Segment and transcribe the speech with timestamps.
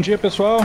[0.00, 0.60] Bom dia, pessoal.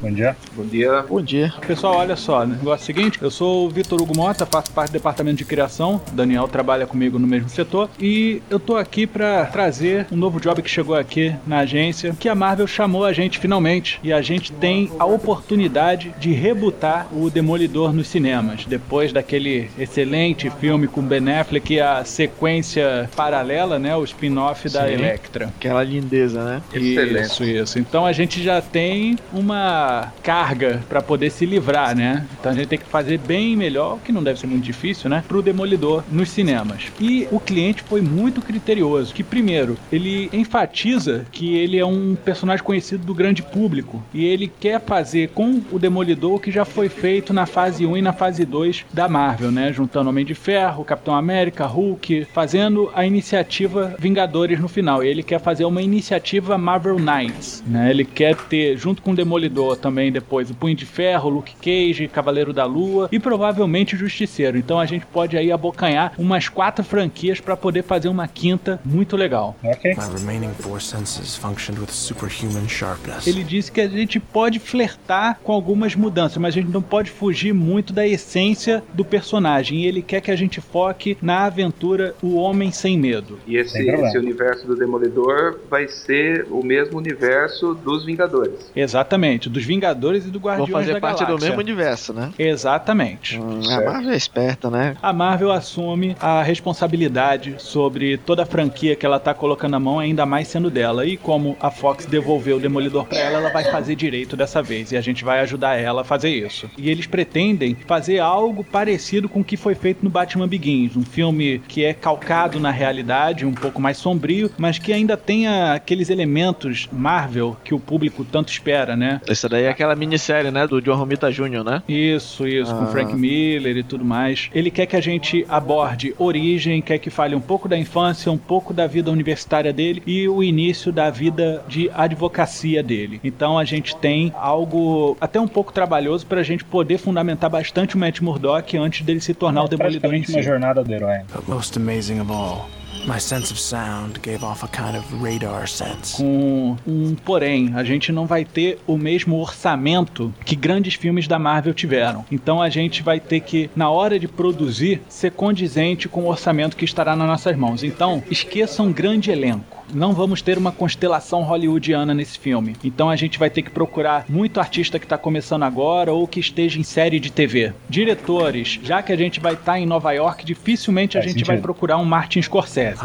[0.00, 0.34] Bom dia.
[0.54, 1.02] Bom dia.
[1.02, 1.52] Bom dia.
[1.66, 2.54] Pessoal, olha só, né?
[2.54, 5.36] o negócio é o seguinte, eu sou o Vitor Hugo Mota, faço parte do departamento
[5.36, 10.06] de criação, o Daniel trabalha comigo no mesmo setor, e eu tô aqui pra trazer
[10.10, 14.00] um novo job que chegou aqui na agência, que a Marvel chamou a gente finalmente,
[14.02, 20.48] e a gente tem a oportunidade de rebutar o Demolidor nos cinemas, depois daquele excelente
[20.48, 24.94] filme com Ben Affleck e a sequência paralela, né, o spin-off da Sim.
[24.94, 25.46] Electra.
[25.58, 26.62] Aquela lindeza, né?
[26.72, 27.26] Excelente.
[27.26, 27.78] Isso, isso.
[27.78, 29.89] Então a gente já tem uma
[30.22, 32.26] carga pra poder se livrar, né?
[32.38, 35.24] Então a gente tem que fazer bem melhor, que não deve ser muito difícil, né?
[35.26, 36.90] Pro Demolidor nos cinemas.
[37.00, 42.64] E o cliente foi muito criterioso, que primeiro, ele enfatiza que ele é um personagem
[42.64, 46.88] conhecido do grande público e ele quer fazer com o Demolidor o que já foi
[46.88, 49.72] feito na fase 1 e na fase 2 da Marvel, né?
[49.72, 55.02] Juntando Homem de Ferro, Capitão América, Hulk, fazendo a iniciativa Vingadores no final.
[55.02, 57.90] E ele quer fazer uma iniciativa Marvel Knights, né?
[57.90, 62.08] Ele quer ter, junto com o Demolidor também depois, o Punho de Ferro, Luke Cage,
[62.08, 64.56] Cavaleiro da Lua e provavelmente o Justiceiro.
[64.56, 69.16] Então a gente pode aí abocanhar umas quatro franquias para poder fazer uma quinta muito
[69.16, 69.56] legal.
[69.62, 69.94] Ok.
[69.94, 73.26] My remaining four senses functioned with superhuman sharpness.
[73.26, 77.10] Ele disse que a gente pode flertar com algumas mudanças, mas a gente não pode
[77.10, 79.80] fugir muito da essência do personagem.
[79.80, 83.38] E ele quer que a gente foque na aventura O Homem Sem Medo.
[83.46, 88.70] E esse, esse universo do Demolidor vai ser o mesmo universo dos Vingadores.
[88.74, 92.32] Exatamente, dos Vingadores e do Vão Guardiões fazer da parte do mesmo universo, né?
[92.36, 93.38] Exatamente.
[93.38, 93.80] Hum, a.
[93.80, 94.96] Marvel é esperta, né?
[95.00, 100.00] A Marvel assume a responsabilidade sobre toda a franquia que ela tá colocando na mão,
[100.00, 101.06] ainda mais sendo dela.
[101.06, 104.90] E como a Fox devolveu o Demolidor pra ela, ela vai fazer direito dessa vez.
[104.90, 106.68] E a gente vai ajudar ela a fazer isso.
[106.76, 110.96] E eles pretendem fazer algo parecido com o que foi feito no Batman Begins.
[110.96, 115.74] Um filme que é calcado na realidade, um pouco mais sombrio, mas que ainda tenha
[115.74, 119.20] aqueles elementos Marvel que o público tanto espera, né?
[119.28, 120.66] Essa daí é aquela minissérie, né?
[120.66, 121.82] Do John Romita Jr., né?
[121.88, 122.86] Isso, isso, com Ah.
[122.86, 124.50] Frank Miller e tudo mais.
[124.54, 128.38] Ele quer que a gente aborde origem, quer que fale um pouco da infância, um
[128.38, 133.20] pouco da vida universitária dele e o início da vida de advocacia dele.
[133.24, 137.98] Então a gente tem algo até um pouco trabalhoso pra gente poder fundamentar bastante o
[137.98, 140.46] Matt Murdock antes dele se tornar o Demolidor em Praticamente uma si.
[140.48, 141.18] jornada do herói.
[141.34, 142.68] But most amazing of all,
[143.06, 146.16] my sense of sound gave off a kind of radar sense.
[146.16, 151.38] Com um porém, a gente não vai ter o mesmo orçamento que grandes filmes da
[151.38, 152.24] Marvel tiveram.
[152.30, 156.76] Então a gente vai ter que, na hora de produzir, ser condizente com o orçamento
[156.76, 157.82] que estará nas nossas mãos.
[157.82, 159.79] Então, esqueça um grande elenco.
[159.92, 162.76] Não vamos ter uma constelação hollywoodiana nesse filme.
[162.84, 166.40] Então a gente vai ter que procurar muito artista que está começando agora ou que
[166.40, 167.72] esteja em série de TV.
[167.88, 171.56] Diretores, já que a gente vai estar em Nova York, dificilmente a Faz gente vai
[171.56, 171.62] sentido.
[171.62, 172.98] procurar um Martin Scorsese.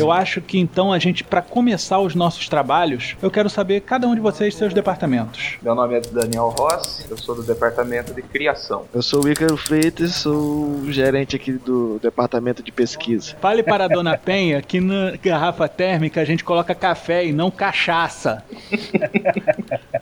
[0.00, 4.06] Eu acho que então a gente, para começar os nossos trabalhos, eu quero saber cada
[4.06, 5.56] um de vocês seus departamentos.
[5.62, 8.84] Meu nome é Daniel Ross, eu sou do departamento de criação.
[8.94, 12.97] Eu sou o Ícaro Freitas, sou o gerente aqui do departamento de pesquisa.
[13.40, 17.50] Fale para a dona Penha que na garrafa térmica a gente coloca café e não
[17.50, 18.44] cachaça.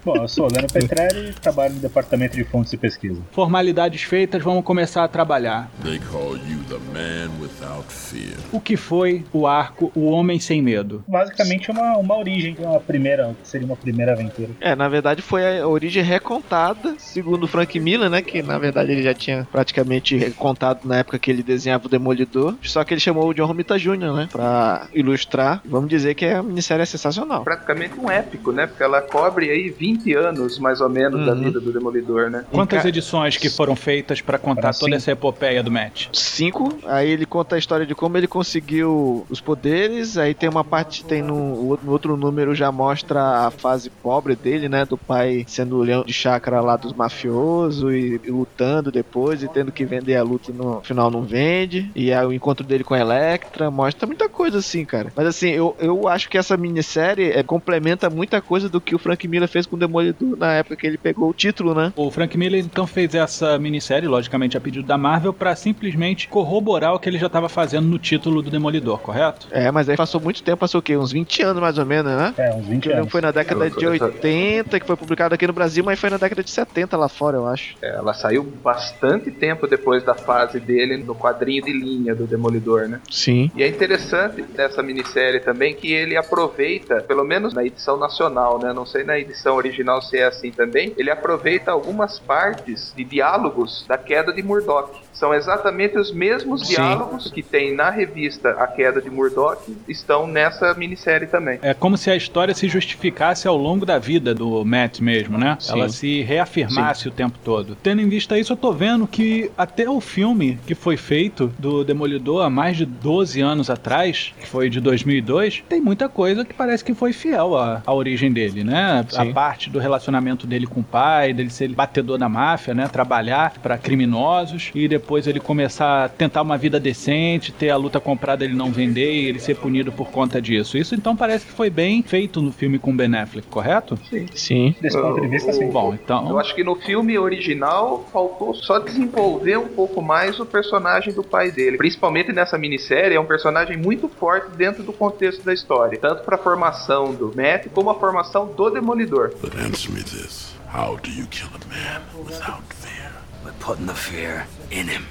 [0.07, 3.21] Bom, eu sou o Leandro Petrelli e trabalho no departamento de fontes e pesquisa.
[3.33, 5.69] Formalidades feitas, vamos começar a trabalhar.
[5.83, 8.37] They call you the man without fear.
[8.53, 11.03] O que foi o arco O Homem Sem Medo?
[11.09, 14.51] Basicamente uma, uma origem, uma primeira, que seria uma primeira aventura.
[14.61, 18.23] É, na verdade foi a origem recontada, segundo o Frank Miller, né?
[18.23, 22.55] Que na verdade ele já tinha praticamente recontado na época que ele desenhava o Demolidor.
[22.63, 24.29] Só que ele chamou o John Romita Jr., né?
[24.31, 25.61] Pra ilustrar.
[25.65, 27.43] Vamos dizer que a minissérie é sensacional.
[27.43, 28.69] Praticamente um épico, né?
[28.69, 31.41] Porque ela cobre aí 20 20 anos, mais ou menos, da Uhum.
[31.41, 32.45] vida do Demolidor, né?
[32.51, 34.95] Quantas Enca- edições que foram feitas pra contar Para toda cinco.
[34.97, 36.09] essa epopeia do Matt?
[36.13, 40.65] Cinco, aí ele conta a história de como ele conseguiu os poderes, aí tem uma
[40.65, 45.45] parte, tem no, no outro número já mostra a fase pobre dele, né, do pai
[45.47, 49.85] sendo o leão de chácara lá dos mafiosos e, e lutando depois e tendo que
[49.85, 52.99] vender a luta e no final não vende, e aí o encontro dele com a
[53.01, 55.13] Electra, mostra muita coisa assim, cara.
[55.17, 58.99] Mas assim, eu, eu acho que essa minissérie é, complementa muita coisa do que o
[58.99, 61.93] Frank Miller fez com o Demolidor na época que ele pegou o título, né?
[61.97, 66.95] O Frank Miller então fez essa minissérie, logicamente a pedido da Marvel, pra simplesmente corroborar
[66.95, 69.49] o que ele já estava fazendo no título do Demolidor, correto?
[69.51, 70.97] É, mas aí passou muito tempo, passou o quê?
[70.97, 72.35] Uns 20 anos mais ou menos, né?
[72.37, 73.13] É, uns 20 Que eu lembro anos.
[73.13, 76.11] foi na década Eu- de eu- 80 que foi publicado aqui no Brasil, mas foi
[76.11, 77.77] na década de 70 lá fora, eu acho.
[77.83, 82.89] É, Ela saiu bastante tempo depois da fase dele no quadrinho de linha do Demolidor,
[82.89, 83.01] né?
[83.11, 83.51] Sim.
[83.57, 88.73] E é interessante dessa minissérie também que ele aproveita, pelo menos na edição nacional, né?
[88.73, 90.95] Não sei na edição original se é assim também.
[90.97, 95.06] Ele aproveita algumas partes de diálogos da queda de Murdoch.
[95.17, 96.75] São exatamente os mesmos Sim.
[96.75, 101.59] diálogos que tem na revista A Queda de Murdoch, estão nessa minissérie também.
[101.63, 105.57] É como se a história se justificasse ao longo da vida do Matt mesmo, né?
[105.59, 105.73] Sim.
[105.73, 107.75] Ela se reafirmasse o tempo todo.
[107.83, 111.83] Tendo em vista isso, eu tô vendo que até o filme que foi feito do
[111.83, 116.53] Demolidor há mais de 12 anos atrás, que foi de 2002, tem muita coisa que
[116.53, 119.07] parece que foi fiel à, à origem dele, né?
[119.17, 119.33] A Sim.
[119.33, 122.87] parte do relacionamento dele com o pai, dele ser batedor da máfia, né?
[122.87, 128.01] Trabalhar pra criminosos e depois ele começar a tentar uma vida decente, ter a luta
[128.01, 130.77] comprada ele não vender e ele ser punido por conta disso.
[130.77, 133.99] Isso então parece que foi bem feito no filme com Ben Affleck, correto?
[134.35, 134.75] Sim.
[134.81, 135.69] Desse ponto de vista, sim.
[135.71, 136.39] Bom, Eu então.
[136.39, 141.51] acho que no filme original faltou só desenvolver um pouco mais o personagem do pai
[141.51, 141.77] dele.
[141.77, 145.99] Principalmente nessa minissérie, é um personagem muito forte dentro do contexto da história.
[145.99, 149.33] Tanto para a formação do Matt, como a formação do Demolidor.
[149.41, 150.55] But answer me this.
[150.75, 153.13] How do you kill a man without fear?
[153.45, 154.47] By putting the fear.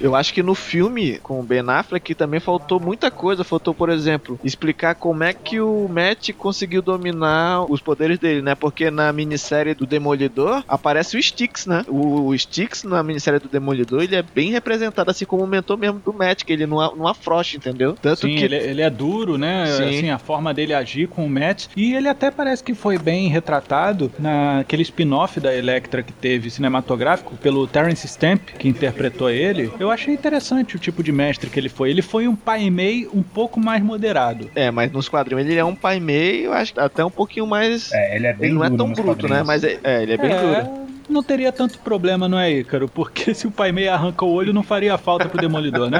[0.00, 3.44] Eu acho que no filme com o Ben Affleck também faltou muita coisa.
[3.44, 8.54] Faltou, por exemplo, explicar como é que o Matt conseguiu dominar os poderes dele, né?
[8.54, 11.84] Porque na minissérie do Demolidor aparece o Styx, né?
[11.88, 15.76] O, o Styx na minissérie do Demolidor ele é bem representado assim como o mentor
[15.78, 17.96] mesmo do Matt, que ele não, não afrouxa, entendeu?
[18.00, 19.66] Tanto Sim, que ele, ele é duro, né?
[19.66, 19.84] Sim.
[19.84, 21.66] Assim, a forma dele agir com o Matt.
[21.76, 27.36] E ele até parece que foi bem retratado naquele spin-off da Electra que teve cinematográfico
[27.36, 29.45] pelo Terence Stamp, que interpretou ele.
[29.78, 31.90] Eu achei interessante o tipo de mestre que ele foi.
[31.90, 34.50] Ele foi um pai Mei um pouco mais moderado.
[34.54, 37.92] É, mas nos quadrinhos ele é um pai meio, acho que até um pouquinho mais.
[37.92, 39.42] É, ele é bem ele não é tão bruto, né?
[39.42, 40.86] Mas é, é, ele é bem duro.
[41.08, 42.88] não teria tanto problema, não é, Ícaro?
[42.88, 45.98] Porque se o pai Mei arranca o olho, não faria falta pro Demolidor, né?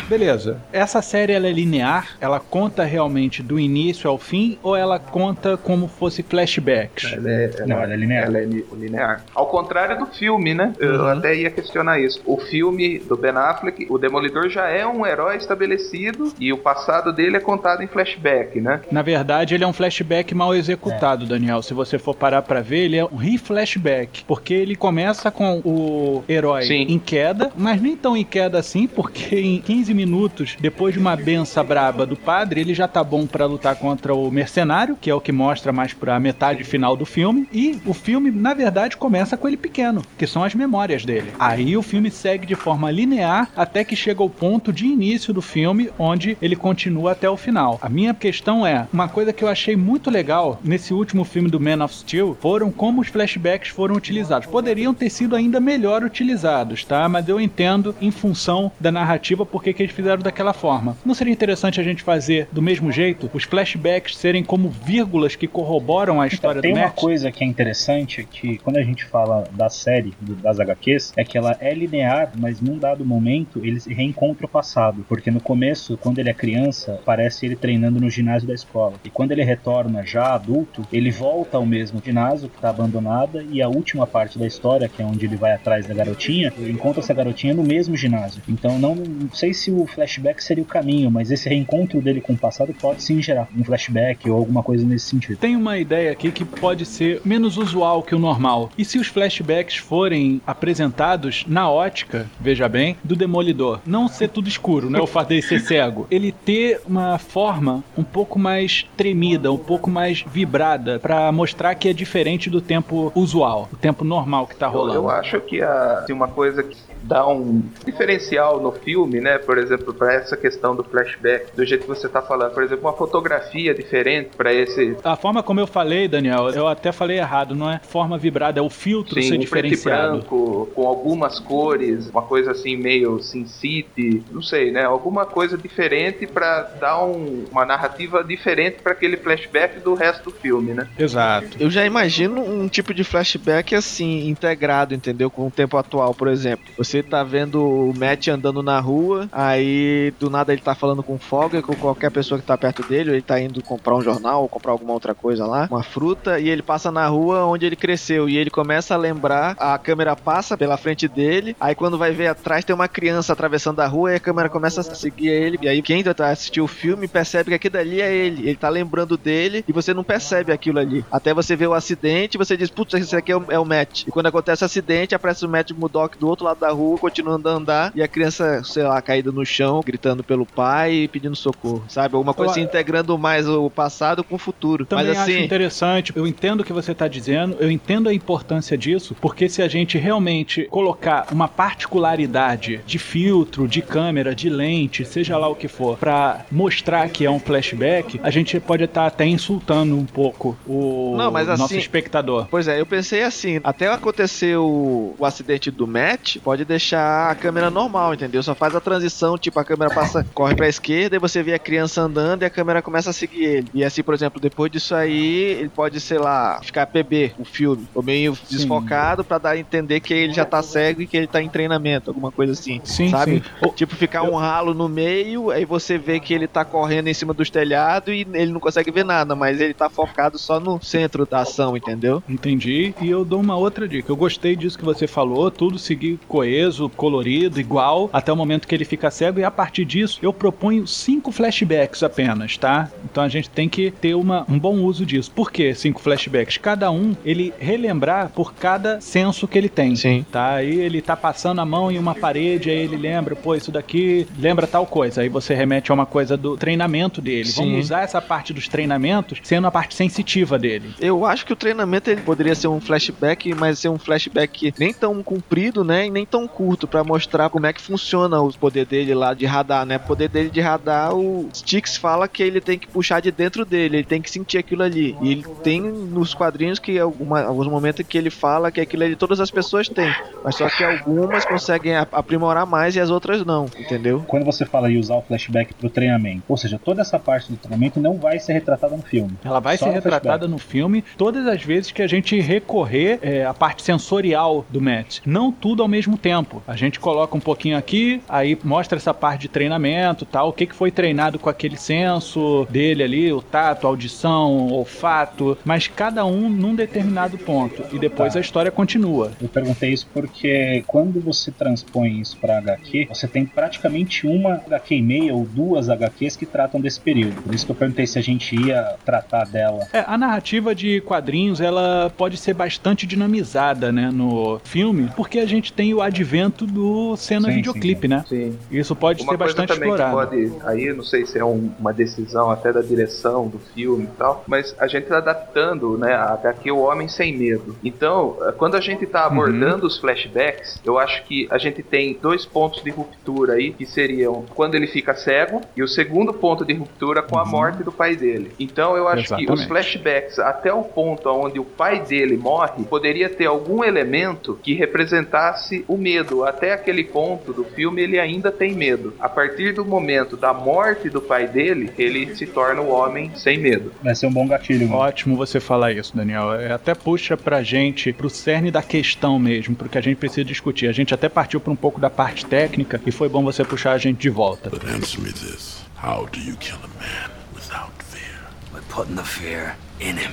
[0.08, 0.58] Beleza.
[0.72, 2.10] Essa série ela é linear?
[2.20, 7.14] Ela conta realmente do início ao fim ou ela conta como fosse flashbacks?
[7.14, 8.26] Ela é, ela- Não, ela é linear.
[8.26, 9.24] Ela é li- linear.
[9.34, 10.74] Ao contrário do filme, né?
[10.80, 12.22] Eu até ia questionar isso.
[12.26, 17.12] O filme do Ben Affleck, o Demolidor já é um herói estabelecido e o passado
[17.14, 18.82] dele é contado em flashback, né?
[18.92, 21.62] Na verdade, ele é um flashback mal executado, Daniel.
[21.62, 24.24] Se você for parar pra ver, ele é um re-flashback.
[24.26, 26.86] Porque ele começa com o herói Sim.
[26.90, 31.16] em queda, mas nem tão em queda assim, porque em 15 minutos, depois de uma
[31.16, 35.16] benção braba do padre, ele já tá bom pra lutar contra o mercenário, que é
[35.16, 37.48] o que mostra mais pra metade final do filme.
[37.52, 41.32] E o filme, na verdade, começa com ele pequeno, que são as memórias dele.
[41.40, 45.42] Aí o filme segue de forma linear até que chega ao ponto de início do
[45.42, 47.80] filme, onde ele continua até o final.
[47.82, 51.60] A minha questão é, uma coisa que eu achei muito legal nesse último filme do
[51.60, 54.48] Man of Steel foram como os flashbacks foram utilizados.
[54.48, 57.08] Poderiam ter sido ainda melhor utilizados, tá?
[57.08, 58.41] Mas eu entendo em função
[58.80, 60.98] da narrativa porque que eles fizeram daquela forma.
[61.06, 65.48] Não seria interessante a gente fazer do mesmo jeito, os flashbacks serem como vírgulas que
[65.48, 66.96] corroboram a história Então, tem do uma Matt?
[67.00, 71.24] coisa que é interessante, que quando a gente fala da série, do- das HQs, é
[71.24, 75.06] que ela é linear, mas num dado momento ele se reencontra o passado.
[75.08, 78.94] Porque no começo, quando ele é criança, parece ele treinando no ginásio da escola.
[79.04, 83.62] E quando ele retorna já adulto, ele volta ao mesmo ginásio que está abandonada e
[83.62, 87.02] a última parte da história, que é onde ele vai atrás da garotinha, ele encontra
[87.02, 88.31] essa garotinha no mesmo ginásio.
[88.48, 92.34] Então não, não sei se o flashback seria o caminho, mas esse reencontro dele com
[92.34, 95.38] o passado pode sim gerar um flashback ou alguma coisa nesse sentido.
[95.38, 98.70] Tem uma ideia aqui que pode ser menos usual que o normal.
[98.78, 103.80] E se os flashbacks forem apresentados na ótica, veja bem, do Demolidor?
[103.86, 105.00] Não ser tudo escuro, né?
[105.00, 106.08] O fato dele ser cego.
[106.10, 111.90] Ele ter uma forma um pouco mais tremida, um pouco mais vibrada, pra mostrar que
[111.90, 114.96] é diferente do tempo usual, o tempo normal que tá Eu, rolando.
[114.96, 118.21] eu acho que a, assim, uma coisa que dá um diferencial
[118.62, 119.38] no filme, né?
[119.38, 122.86] Por exemplo, para essa questão do flashback, do jeito que você tá falando, por exemplo,
[122.88, 124.96] uma fotografia diferente para esse.
[125.04, 128.64] A forma como eu falei, Daniel, eu até falei errado, não é forma vibrada, é
[128.64, 130.12] o filtro Sim, ser um preto e diferenciado.
[130.20, 134.84] branco, com algumas cores, uma coisa assim meio Sin City, não sei, né?
[134.84, 140.32] Alguma coisa diferente para dar um- uma narrativa diferente para aquele flashback do resto do
[140.32, 140.88] filme, né?
[140.98, 141.58] Exato.
[141.60, 145.30] Eu já imagino um tipo de flashback assim, integrado, entendeu?
[145.30, 146.66] Com o tempo atual, por exemplo.
[146.78, 151.16] Você tá vendo o Matt andando na rua, aí do nada ele tá falando com
[151.16, 154.42] o Fogger, com qualquer pessoa que tá perto dele, ele tá indo comprar um jornal
[154.42, 157.76] ou comprar alguma outra coisa lá, uma fruta, e ele passa na rua onde ele
[157.76, 162.12] cresceu, e ele começa a lembrar, a câmera passa pela frente dele, aí quando vai
[162.12, 165.58] ver atrás tem uma criança atravessando a rua e a câmera começa a seguir ele,
[165.62, 169.18] e aí quem assistir o filme percebe que aquilo ali é ele, ele tá lembrando
[169.18, 171.06] dele e você não percebe aquilo ali.
[171.12, 174.04] Até você vê o acidente, você diz, putz, esse aqui é o, é o Matt.
[174.08, 177.48] E quando acontece o acidente, aparece o Matt Murdock do outro lado da rua, continuando
[177.48, 181.36] a andar, e a criança, sei lá, caída no chão, gritando pelo pai e pedindo
[181.36, 182.16] socorro, sabe?
[182.16, 184.86] Alguma coisa Eu- assim, integrando mais o passado com o futuro.
[184.86, 188.14] Também Mas acho assim, interessante, eu entendo o que você está dizendo, eu entendo a
[188.14, 194.50] importância disso, porque se a gente realmente colocar uma particularidade de filtro, de câmera, de
[194.50, 198.84] lente, seja lá o que for, para mostrar que é um flashback, a gente pode
[198.84, 202.48] estar até insultando um pouco o Não, mas nosso assim- espectador.
[202.50, 207.36] Pois é, eu pensei assim, até acontecer o, o acidente do Matt, pode deixar a
[207.36, 207.81] câmera normal,
[208.14, 208.44] entendeu?
[208.44, 211.60] Só faz a transição, tipo, a câmera passa, corre pra esquerda e você vê a
[211.60, 213.68] criança andando e a câmera começa a seguir ele.
[213.74, 217.88] E assim, por exemplo, depois disso aí, ele pode, sei lá, ficar PB, o filme,
[217.94, 221.28] ou meio desfocado pra dar a entender que ele já tá cego e que ele
[221.28, 222.82] tá em treinamento, alguma coisa assim.
[222.84, 223.44] Sim, sabe?
[223.44, 223.72] sim.
[223.76, 227.34] Tipo, ficar um ralo no meio, aí você vê que ele tá correndo em cima
[227.34, 231.26] dos telhados e ele não consegue ver nada, mas ele tá focado só no centro
[231.26, 232.24] da ação, entendeu?
[232.28, 232.94] Entendi.
[233.02, 234.12] E eu dou uma outra dica.
[234.12, 238.76] Eu gostei disso que você falou, tudo seguir coeso, colorido, igual, até o momento que
[238.76, 239.40] ele fica cego.
[239.40, 242.90] E a partir disso, eu proponho cinco flashbacks apenas, tá?
[243.06, 245.32] Então a gente tem que ter uma, um bom uso disso.
[245.32, 246.58] Por que cinco flashbacks?
[246.58, 249.96] Cada um, ele relembrar por cada senso que ele tem.
[249.96, 250.26] Sim.
[250.30, 250.56] Tá?
[250.56, 254.28] Aí ele tá passando a mão em uma parede, aí ele lembra, pô, isso daqui
[254.38, 255.22] lembra tal coisa.
[255.22, 257.46] Aí você remete a uma coisa do treinamento dele.
[257.46, 257.64] Sim.
[257.64, 260.94] Vamos usar essa parte dos treinamentos sendo a parte sensitiva dele.
[261.00, 264.94] Eu acho que o treinamento ele poderia ser um flashback, mas ser um flashback nem
[264.94, 268.86] tão comprido, né, e nem tão curto pra mostrar como é que funciona os poder
[268.86, 269.98] dele lá de radar, né?
[269.98, 273.66] O poder dele de radar, o Styx fala que ele tem que puxar de dentro
[273.66, 275.16] dele, ele tem que sentir aquilo ali.
[275.22, 279.16] E ele tem nos quadrinhos que alguma, alguns momentos que ele fala que aquilo ali
[279.16, 280.14] todas as pessoas têm,
[280.44, 284.24] mas só que algumas conseguem aprimorar mais e as outras não, entendeu?
[284.28, 287.58] Quando você fala em usar o flashback pro treinamento, ou seja, toda essa parte do
[287.58, 289.38] treinamento não vai ser retratada no filme.
[289.44, 293.20] Ela vai Só ser no retratada no filme todas as vezes que a gente recorrer
[293.22, 295.20] é, à parte sensorial do Matt.
[295.26, 296.62] Não tudo ao mesmo tempo.
[296.68, 300.66] A gente coloca um pouquinho aqui, aí mostra essa parte de treinamento tal, o que,
[300.66, 305.88] que foi treinado com aquele senso dele ali, o tato, a audição, o olfato, mas
[305.88, 307.84] cada um num determinado ponto.
[307.92, 308.40] E depois Tá.
[308.40, 309.32] a história continua.
[309.42, 314.96] Eu perguntei isso porque quando você transpõe isso pra HQ, você tem praticamente uma HQ
[314.96, 317.42] e meia ou duas HQs que tratam desse período.
[317.42, 319.88] Por isso que eu perguntei se a gente ia tratar dela.
[319.92, 325.46] É, a narrativa de quadrinhos ela pode ser bastante dinamizada, né, no filme, porque a
[325.46, 328.24] gente tem o advento do cena Sim, videoclipe, né?
[328.28, 328.58] Sim.
[328.70, 330.16] Isso pode Uma ser coisa bastante explorado.
[330.16, 334.18] pode, aí não sei se é um- uma decisão até da direção do filme e
[334.18, 337.76] tal, mas a gente tá adaptando, né, a HQ O Homem Sem Medo.
[337.84, 342.18] Então, eh, quando a gente tá abordando os flashbacks, eu acho que a gente tem
[342.22, 346.66] dois pontos de ruptura aí, que seriam quando ele fica cego, e o segundo ponto
[346.66, 348.52] de ruptura com a morte do pai dele.
[348.60, 349.68] Então, eu acho que os Exatamente.
[349.68, 355.84] flashbacks até o ponto onde o pai dele morre, poderia ter algum elemento que representasse
[355.88, 356.44] o medo.
[356.46, 359.14] Até aquele ponto do filme ele ainda tem medo.
[359.20, 363.58] A partir do momento da morte do pai dele, ele se torna o homem sem
[363.58, 363.92] medo.
[364.02, 364.88] Vai ser um bom gatilho.
[364.88, 365.02] mano.
[365.02, 366.54] Ótimo você falar isso, Daniel.
[366.54, 370.44] É, até puxa pra gente, pro cerne da questão mesmo, pro que a gente precisa
[370.44, 370.88] discutir.
[370.88, 373.94] A gente até partiu pra um pouco da parte técnica e foi bom você puxar
[373.94, 374.70] a gente de volta.
[374.70, 375.82] But answer me this.
[376.02, 378.50] How do you kill a man without fear?
[378.74, 379.76] By putting the fear.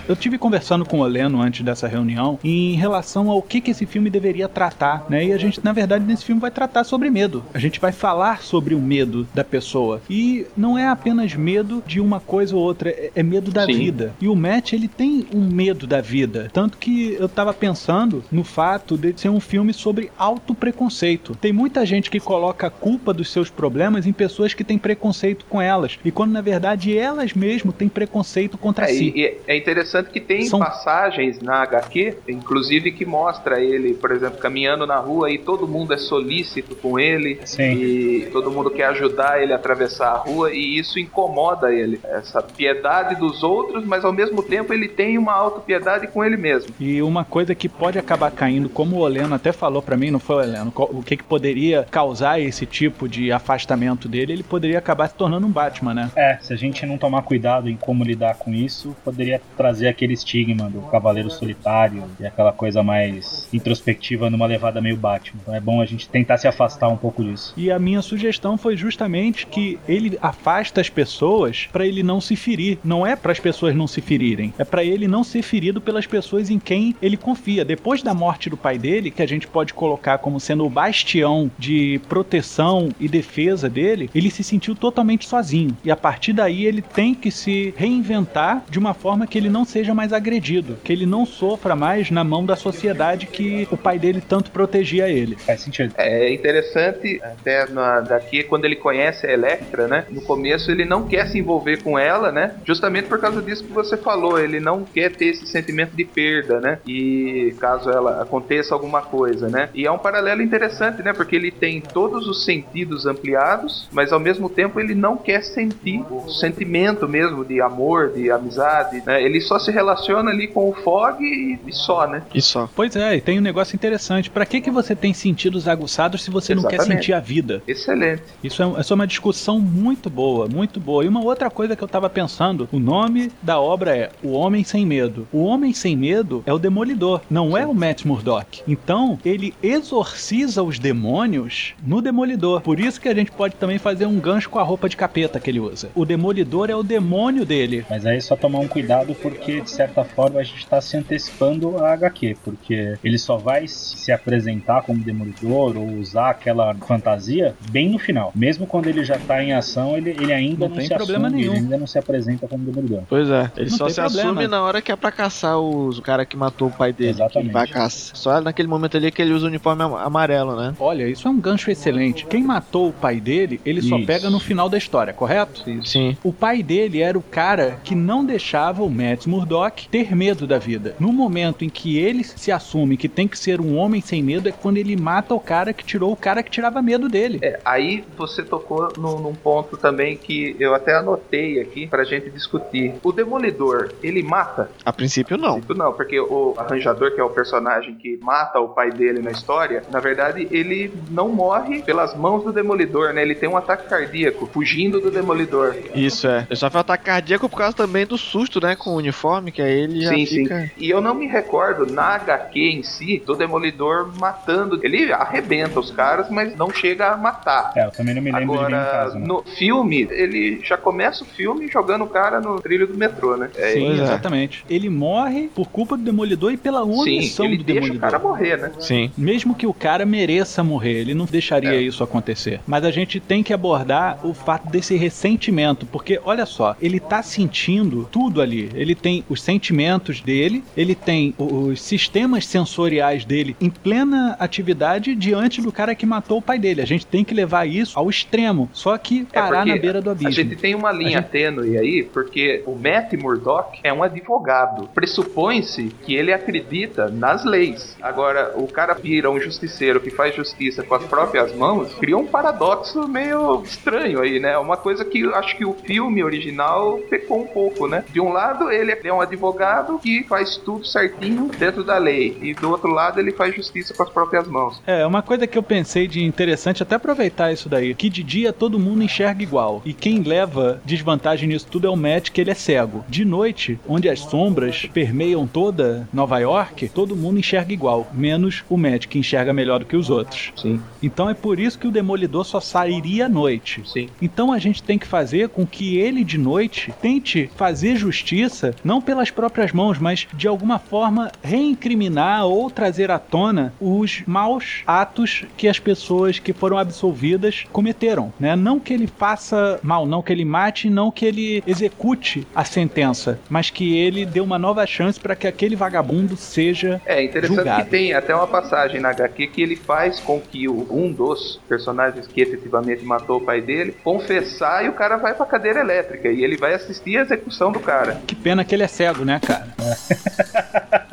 [0.09, 3.85] Eu tive conversando com o Oleno antes dessa reunião em relação ao que, que esse
[3.85, 5.27] filme deveria tratar, né?
[5.27, 7.45] E a gente, na verdade, nesse filme vai tratar sobre medo.
[7.53, 10.01] A gente vai falar sobre o medo da pessoa.
[10.09, 13.75] E não é apenas medo de uma coisa ou outra, é, é medo da Sim.
[13.75, 14.15] vida.
[14.21, 16.51] E o Matt, ele tem um medo da vida.
[16.53, 21.37] Tanto que eu tava pensando no fato de ser um filme sobre auto-preconceito.
[21.37, 25.45] Tem muita gente que coloca a culpa dos seus problemas em pessoas que têm preconceito
[25.49, 25.99] com elas.
[26.05, 29.13] E quando, na verdade, elas mesmo têm preconceito contra É, si.
[29.15, 34.39] e é interessante que tem São- passagens na HQ, inclusive que mostra ele, por exemplo,
[34.39, 37.73] caminhando na rua e todo mundo é solícito com ele Sim.
[37.73, 42.01] e todo mundo quer ajudar ele a atravessar a rua e isso incomoda ele.
[42.05, 46.75] Essa piedade dos outros, mas ao mesmo tempo ele tem uma autopiedade com ele mesmo.
[46.81, 50.19] E uma coisa que pode acabar caindo, como o Oleno até falou pra mim, não
[50.21, 54.79] foi o Oleno, o que, que poderia causar esse tipo de afastamento dele, ele poderia
[54.79, 56.11] acabar se tornando um Batman, né?
[56.17, 60.15] É, se a gente não tomar cuidado em como lidar com isso, poderia trazer aquele
[60.15, 65.41] estigma do cavaleiro solitário e aquela coisa mais introspectiva numa levada meio Batman.
[65.43, 67.55] Então é bom a gente tentar se afastar um pouco disso.
[67.57, 72.37] E a minha sugestão foi justamente que ele afasta as pessoas pra ele não se
[72.37, 72.79] ferir.
[72.85, 76.07] Não é para as pessoas não se ferirem, é pra ele não ser ferido pelas
[76.07, 77.65] pessoas em quem ele confia.
[77.65, 81.51] Depois da morte do pai dele, que a gente pode colocar como sendo o bastião
[81.59, 85.77] de proteção e defesa dele, ele se sentiu totalmente sozinho.
[85.85, 89.65] E a partir daí ele tem que se reinventar de uma forma que ele não
[89.65, 93.99] seja mais agredido, que ele não sofra mais na mão da sociedade que o pai
[93.99, 95.37] dele tanto protegia ele.
[95.37, 95.95] Faz sentido.
[95.97, 100.05] É interessante, até na, daqui, quando ele conhece a Electra, né?
[100.11, 102.55] No começo ele não quer se envolver com ela, né?
[102.65, 104.39] Justamente por causa disso que você falou.
[104.39, 106.79] Ele não quer ter esse sentimento de perda, né?
[106.87, 109.69] E caso ela aconteça alguma coisa, né?
[109.75, 111.13] E é um paralelo interessante, né?
[111.13, 116.05] Porque ele tem todos os sentidos ampliados, mas ao mesmo tempo ele não quer sentir
[116.11, 119.18] o sentimento mesmo de amor, de amizade, né?
[119.21, 122.23] Ele só se relaciona ali com o Fog e, e só, né?
[122.35, 122.69] E só.
[122.75, 124.31] Pois é, e tem um negócio interessante.
[124.31, 126.99] Pra que que você tem sentidos aguçados se você não quer Exatamente.
[126.99, 127.63] sentir a vida?
[127.67, 128.23] Excelente.
[128.43, 131.05] Isso é, isso é uma discussão muito boa, muito boa.
[131.05, 134.65] E uma outra coisa que eu tava pensando, o nome da obra é O Homem
[134.65, 135.27] Sem Medo.
[135.33, 138.63] O Homem Sem Medo é o Demolidor, não é o Matt Murdock.
[138.67, 142.61] Então, ele exorciza os demônios no Demolidor.
[142.61, 145.41] Por isso que a gente pode também fazer um gancho com a roupa de capeta
[145.41, 145.91] que ele usa.
[145.95, 147.85] O Demolidor é o demônio dele.
[147.89, 150.97] Mas aí é só tomar um cuidado porque, de certa forma, a gente está se
[150.97, 157.55] antecipando a HQ, porque ele só vai se apresentar como demolidor ou usar aquela fantasia
[157.71, 158.33] bem no final.
[158.35, 161.29] Mesmo quando ele já tá em ação, ele, ele ainda Não não, tem se problema
[161.29, 161.55] assume, nenhum.
[161.55, 163.03] ele ainda não se apresenta como demolidor.
[163.09, 163.51] Pois é.
[163.57, 164.31] Ele Não só se problema.
[164.31, 167.11] assume na hora que é pra caçar os, o cara que matou o pai dele.
[167.11, 167.53] Exatamente.
[167.53, 168.17] Vai caçar.
[168.17, 170.75] Só naquele momento ali que ele usa o uniforme am- amarelo, né?
[170.79, 172.27] Olha, isso é um gancho excelente.
[172.27, 174.07] Quem matou o pai dele, ele só Isso.
[174.07, 175.65] pega no final da história, correto?
[175.85, 176.17] Sim.
[176.23, 180.59] O pai dele era o cara que não deixava o Matt Murdock ter medo da
[180.59, 180.97] vida.
[180.99, 184.49] No momento em que ele se assume que tem que ser um homem sem medo,
[184.49, 187.39] é quando ele mata o cara que tirou o cara que tirava medo dele.
[187.43, 192.29] É, aí você tocou num, num ponto também que eu até anotei aqui pra gente
[192.31, 192.95] discutir.
[193.03, 194.71] O Demolidor, ele mata?
[194.85, 195.61] A princípio, não.
[195.69, 199.85] Não, porque o arranjador, que é o personagem que mata o pai dele na história,
[199.91, 203.23] na verdade ele não morre pelas mãos do Demolidor, né?
[203.23, 205.77] Ele tem um ataque cardíaco, fugindo do Demolidor.
[205.95, 206.47] Isso é.
[206.49, 208.75] Ele só foi ataque cardíaco por causa também do susto, né?
[208.89, 210.63] Com o uniforme, que aí ele já sim, fica.
[210.63, 210.71] sim.
[210.79, 214.81] E eu não me recordo na HQ em si do Demolidor matando.
[214.83, 217.73] Ele arrebenta os caras, mas não chega a matar.
[217.77, 219.19] É, eu também não me lembro de nenhum Agora, caso.
[219.19, 219.27] né?
[219.27, 223.51] no filme, ele já começa o filme jogando o cara no trilho do metrô, né?
[223.57, 224.03] É, Sim, é.
[224.03, 224.65] exatamente.
[224.71, 228.19] Ele morre por culpa do Demolidor e pela sim, omissão ele do deixa o cara
[228.19, 228.73] morrer, né?
[228.79, 229.11] Sim.
[229.17, 231.81] Mesmo que o cara mereça morrer, ele não deixaria É.
[231.81, 232.61] isso acontecer.
[232.67, 237.23] Mas a gente tem que abordar o fato desse ressentimento, porque olha só, ele tá
[237.23, 238.71] sentindo tudo ali.
[238.79, 245.61] Ele tem os sentimentos dele, ele tem os sistemas sensoriais dele em plena atividade diante
[245.61, 246.81] do cara que matou o pai dele.
[246.81, 250.01] A gente tem que levar isso ao extremo, só que É parar porque na beira
[250.01, 250.29] do abismo.
[250.29, 254.89] A gente tem uma linha gente- tênue aí, porque o Matt Murdock é um advogado.
[254.95, 257.97] Pressupõe-se que ele acredita nas leis.
[258.01, 262.27] Agora, o cara vira um justiceiro que faz justiça com as próprias mãos, cria um
[262.27, 264.57] paradoxo meio estranho aí, né?
[264.59, 268.05] Uma coisa que acho que o filme original pecou um pouco, né?
[268.13, 272.55] De um lado, ele é um advogado que faz tudo certinho dentro da lei, e
[272.55, 274.81] do outro lado, ele faz justiça com as próprias mãos.
[274.87, 278.53] É, uma coisa que eu pensei de interessante, até aproveitar isso daí, que de dia
[278.53, 279.83] todo mundo enxerga igual.
[279.85, 283.05] E quem leva desvantagem nisso tudo é o Matt, que ele é cego.
[283.09, 288.77] De noite, onde as sombras permeiam toda Nova York, todo mundo enxerga igual, menos o
[288.77, 290.53] Matt, que enxerga melhor do que os outros.
[290.57, 293.83] Sim, Então é por isso que o Demolidor só sairia à noite.
[293.87, 294.09] sim.
[294.21, 299.01] Então a gente tem que fazer com que ele de noite tente fazer justiça, não
[299.01, 305.45] pelas próprias mãos, mas de alguma forma reincriminar ou trazer à tona os maus atos
[305.57, 308.57] que as pessoas que foram absolvidas cometeram, né?
[308.57, 313.39] Não que ele faça mal, não que ele mate, não que ele execute a sentença,
[313.49, 317.85] mas que ele dê uma nova chance para que aquele vagabundo seja É interessante julgado.
[317.85, 321.61] que tem até uma passagem na HQ que ele faz com que o- um dos
[321.69, 326.29] personagens que efetivamente matou o pai dele confessar e o cara vai pra cadeira elétrica
[326.29, 328.21] e ele vai assistir a execução do cara.
[328.27, 329.69] que pena que ele é cego, né, cara?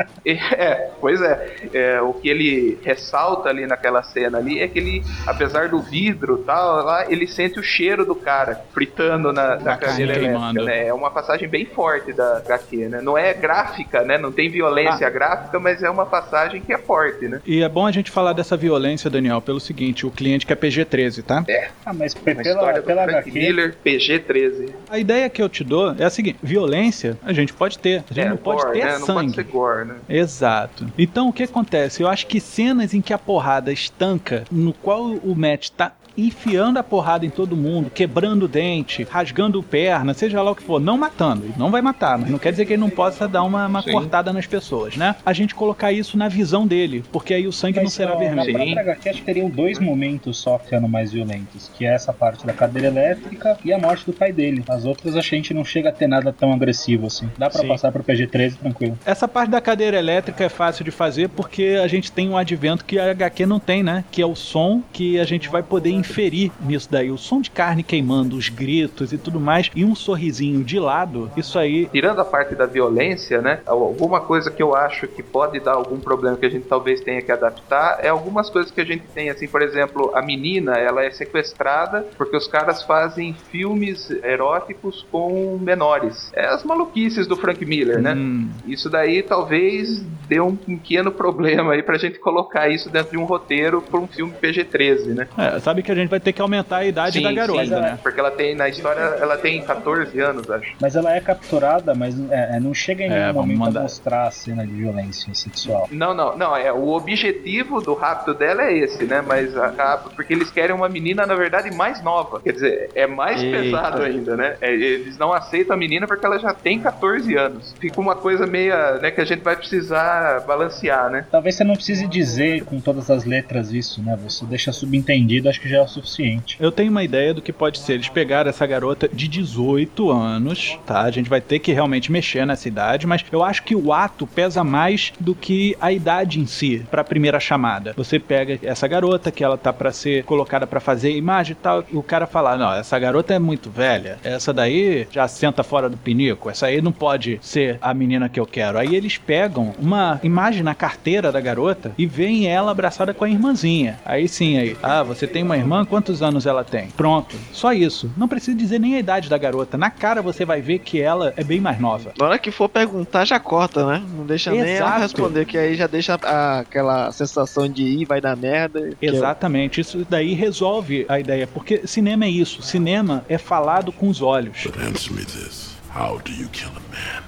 [0.55, 1.55] É, pois é.
[1.73, 2.01] é.
[2.01, 6.83] O que ele ressalta ali naquela cena ali é que ele, apesar do vidro tal,
[6.83, 10.87] lá, ele sente o cheiro do cara fritando na, na cadeira elétrica, né?
[10.87, 13.01] É uma passagem bem forte da HQ, né?
[13.01, 14.17] Não é gráfica, né?
[14.17, 15.09] Não tem violência ah.
[15.09, 17.41] gráfica, mas é uma passagem que é forte, né?
[17.45, 21.23] E é bom a gente falar dessa violência, Daniel, pelo seguinte, o cliente quer PG-13,
[21.23, 21.43] tá?
[21.47, 21.69] É.
[21.85, 23.31] Ah, mas pela, história pela HQ...
[23.31, 24.69] Miller, PG-13.
[24.89, 28.13] A ideia que eu te dou é a seguinte, violência a gente pode ter, a
[28.13, 28.91] gente é, não pode gore, ter né?
[28.93, 29.07] sangue.
[29.07, 29.95] Não pode ser gore, né?
[30.15, 30.87] Exato.
[30.97, 32.01] Então o que acontece?
[32.01, 36.77] Eu acho que cenas em que a porrada estanca, no qual o Matt tá enfiando
[36.77, 40.79] a porrada em todo mundo, quebrando o dente, rasgando perna, seja lá o que for,
[40.79, 41.45] não matando.
[41.45, 43.83] Ele não vai matar, mas não quer dizer que ele não possa dar uma, uma
[43.83, 45.15] cortada nas pessoas, né?
[45.25, 48.53] A gente colocar isso na visão dele, porque aí o sangue mas, não será vermelho.
[48.53, 52.13] Na própria HQ, acho que teriam dois momentos só ficando mais violentos, que é essa
[52.13, 54.63] parte da cadeira elétrica e a morte do pai dele.
[54.67, 57.29] As outras, a gente não chega a ter nada tão agressivo assim.
[57.37, 58.97] Dá para passar pro PG-13 tranquilo.
[59.05, 62.85] Essa parte da cadeira elétrica é fácil de fazer porque a gente tem um advento
[62.85, 64.03] que a HQ não tem, né?
[64.11, 67.11] Que é o som que a gente vai poder inferir nisso daí.
[67.11, 71.31] O som de carne queimando, os gritos e tudo mais, e um sorrisinho de lado,
[71.35, 71.87] isso aí.
[71.87, 73.59] Tirando a parte da violência, né?
[73.65, 77.21] Alguma coisa que eu acho que pode dar algum problema que a gente talvez tenha
[77.21, 81.03] que adaptar é algumas coisas que a gente tem, assim, por exemplo, a menina, ela
[81.03, 86.31] é sequestrada porque os caras fazem filmes eróticos com menores.
[86.33, 88.13] É as maluquices do Frank Miller, né?
[88.13, 88.49] Hum.
[88.67, 93.25] Isso daí talvez dê um pequeno problema aí pra gente colocar isso dentro de um
[93.25, 95.27] roteiro para um filme PG-13, né?
[95.37, 97.71] É, sabe que a gente vai ter que aumentar a idade sim, da garota, sim,
[97.71, 97.99] né?
[98.01, 100.75] Porque ela tem, na história, ela tem 14 anos, acho.
[100.79, 103.79] Mas ela é capturada, mas é, é não chega em nenhum é, momento mandar.
[103.81, 105.87] a mostrar a cena de violência sexual.
[105.91, 106.55] Não, não, não.
[106.55, 109.21] É, o objetivo do rapto dela é esse, né?
[109.25, 112.39] Mas acaba, porque eles querem uma menina, na verdade, mais nova.
[112.39, 113.57] Quer dizer, é mais Eita.
[113.57, 114.57] pesado ainda, né?
[114.61, 117.75] É, eles não aceitam a menina porque ela já tem 14 anos.
[117.79, 121.25] Fica uma coisa meia, né, que a gente vai precisar balancear, né?
[121.31, 124.17] Talvez você não precise dizer com todas as letras isso, né?
[124.23, 126.57] Você deixa subentendido, acho que já é suficiente.
[126.59, 127.93] Eu tenho uma ideia do que pode ser.
[127.93, 131.01] Eles pegaram essa garota de 18 anos, tá?
[131.01, 134.27] A gente vai ter que realmente mexer nessa idade, mas eu acho que o ato
[134.27, 137.93] pesa mais do que a idade em si, para a primeira chamada.
[137.95, 141.83] Você pega essa garota que ela tá para ser colocada para fazer imagem e tal,
[141.91, 144.17] e o cara fala: "Não, essa garota é muito velha.
[144.23, 146.49] Essa daí já senta fora do pinico.
[146.49, 148.77] Essa aí não pode ser a menina que eu quero".
[148.77, 153.29] Aí eles pegam uma imagem na carteira da garota e veem ela abraçada com a
[153.29, 153.99] irmãzinha.
[154.05, 155.74] Aí sim, aí, ah, você tem uma irmã?
[155.83, 156.87] Quantos anos ela tem.
[156.89, 157.35] Pronto.
[157.51, 158.11] Só isso.
[158.15, 159.77] Não precisa dizer nem a idade da garota.
[159.77, 162.13] Na cara você vai ver que ela é bem mais nova.
[162.17, 164.03] Na hora que for perguntar, já corta, né?
[164.15, 164.65] Não deixa Exato.
[164.65, 168.91] nem ela responder, que aí já deixa a, aquela sensação de ir, vai dar merda.
[169.01, 169.81] Exatamente.
[169.81, 171.47] Isso daí resolve a ideia.
[171.47, 172.61] Porque cinema é isso.
[172.61, 174.63] Cinema é falado com os olhos.
[174.63, 175.75] But answer me this.
[175.95, 177.24] How do you kill a man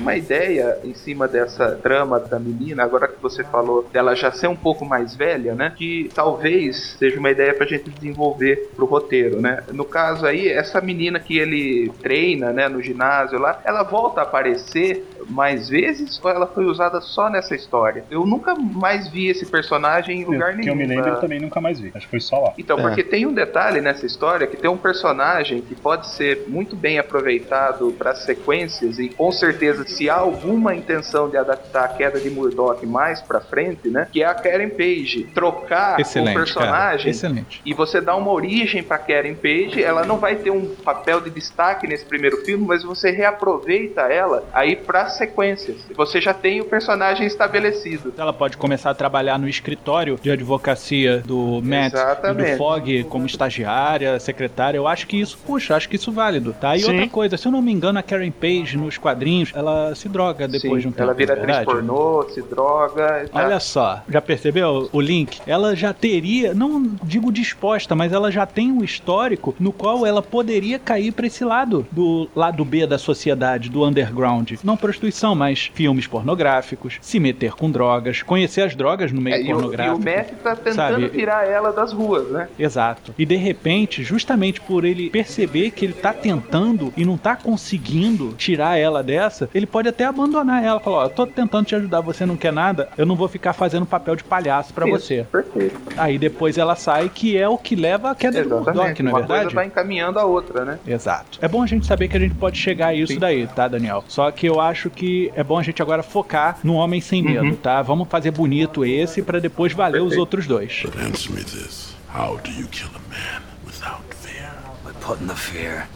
[0.00, 4.46] uma ideia em cima dessa trama da menina, agora que você falou dela já ser
[4.46, 5.72] um pouco mais velha, né?
[5.76, 9.62] Que talvez seja uma ideia pra gente desenvolver pro roteiro, né?
[9.72, 14.24] No caso aí, essa menina que ele treina, né, no ginásio lá, ela volta a
[14.24, 18.04] aparecer mais vezes ou ela foi usada só nessa história?
[18.10, 20.62] Eu nunca mais vi esse personagem em lugar nenhum.
[20.62, 21.92] Que eu me lembro, eu também nunca mais vi.
[21.94, 22.52] Acho que foi só lá.
[22.58, 22.82] Então, é.
[22.82, 26.98] porque tem um detalhe nessa história que tem um personagem que pode ser muito bem
[26.98, 32.30] aproveitado para sequências e com certeza se há alguma intenção de adaptar a queda de
[32.30, 34.08] Murdoch mais pra frente, né?
[34.10, 35.24] Que é a Karen Page.
[35.34, 37.62] Trocar Excelente, o personagem Excelente.
[37.64, 39.82] e você dar uma origem pra Karen Page.
[39.82, 44.44] Ela não vai ter um papel de destaque nesse primeiro filme, mas você reaproveita ela
[44.52, 45.76] aí pra sequências.
[45.94, 48.14] Você já tem o personagem estabelecido.
[48.16, 52.48] Ela pode começar a trabalhar no escritório de advocacia do Matt Exatamente.
[52.48, 54.78] e do Fog como estagiária, secretária.
[54.78, 56.76] Eu acho que isso, puxa, acho que isso é válido, tá?
[56.76, 56.92] E Sim.
[56.92, 60.46] outra coisa, se eu não me engano, a Karen Page nos quadrinhos ela se droga
[60.46, 61.02] depois Sim, de um tempo.
[61.02, 63.28] Ela vira é atriz pornô, se droga.
[63.32, 63.44] Tá.
[63.44, 65.40] Olha só, já percebeu o link?
[65.46, 70.22] Ela já teria, não digo disposta, mas ela já tem um histórico no qual ela
[70.22, 74.52] poderia cair para esse lado, do lado B da sociedade, do underground.
[74.62, 79.44] Não prostituição, mas filmes pornográficos, se meter com drogas, conhecer as drogas no meio é,
[79.44, 80.08] pornográfico.
[80.08, 81.08] E o, e o tá tentando sabe?
[81.10, 82.48] tirar ela das ruas, né?
[82.58, 83.14] Exato.
[83.18, 88.34] E de repente, justamente por ele perceber que ele tá tentando e não tá conseguindo
[88.34, 90.80] tirar ela dessa, ele pode até abandonar ela.
[90.80, 93.52] Falar, ó, eu tô tentando te ajudar, você não quer nada, eu não vou ficar
[93.52, 95.26] fazendo papel de palhaço para você.
[95.30, 95.78] Perfeito.
[95.96, 98.64] Aí depois ela sai, que é o que leva a queda Exatamente.
[98.64, 99.42] do Murdoch, não é Uma verdade?
[99.42, 100.78] coisa vai encaminhando a outra, né?
[100.86, 101.38] Exato.
[101.40, 103.18] É bom a gente saber que a gente pode chegar a isso Sim.
[103.18, 104.04] daí, tá, Daniel?
[104.08, 107.44] Só que eu acho que é bom a gente agora focar no Homem Sem Medo,
[107.44, 107.54] uhum.
[107.54, 107.80] tá?
[107.82, 110.12] Vamos fazer bonito esse para depois valer Perfeito.
[110.12, 110.82] os outros dois.
[110.84, 111.94] But answer me this.
[112.12, 114.50] How do you kill a man without fear?
[114.84, 115.86] By putting the fear.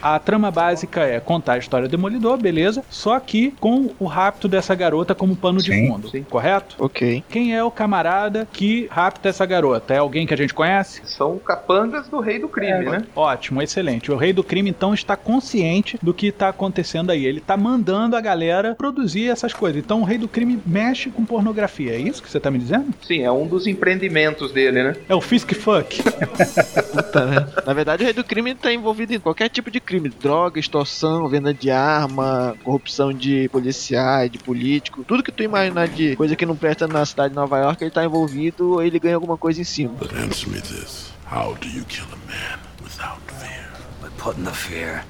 [0.00, 2.82] A trama básica é contar a história do Demolidor, beleza?
[2.90, 6.76] Só que com o rapto dessa garota como pano de Sim, fundo, correto?
[6.78, 7.22] Ok.
[7.28, 9.94] Quem é o camarada que rapta essa garota?
[9.94, 11.02] É alguém que a gente conhece?
[11.04, 13.04] São capangas do rei do crime, né?
[13.14, 14.10] Ótimo, excelente.
[14.10, 17.24] O rei do crime então está consciente do que está acontecendo aí.
[17.24, 19.82] Ele está mandando a galera produzir essas coisas.
[19.82, 21.92] Então o rei do crime mexe com pornografia.
[21.92, 22.92] É isso que você está me dizendo?
[23.02, 24.96] Sim, é um dos empreendimentos dele, né?
[25.08, 26.02] É o Fisk Fuck.
[26.92, 27.48] Puta, né?
[27.66, 31.28] Na verdade, o rei do crime tá envolvido em qualquer tipo de crime: droga, extorsão,
[31.28, 35.04] venda de arma, corrupção de policiais, de político.
[35.04, 37.90] Tudo que tu imaginar de coisa que não presta na cidade de Nova York, ele
[37.90, 39.94] tá envolvido ou ele ganha alguma coisa em cima.
[39.94, 41.12] But answer me this.
[41.30, 43.70] How do you kill a man without fear?
[44.02, 45.04] By putting the fear.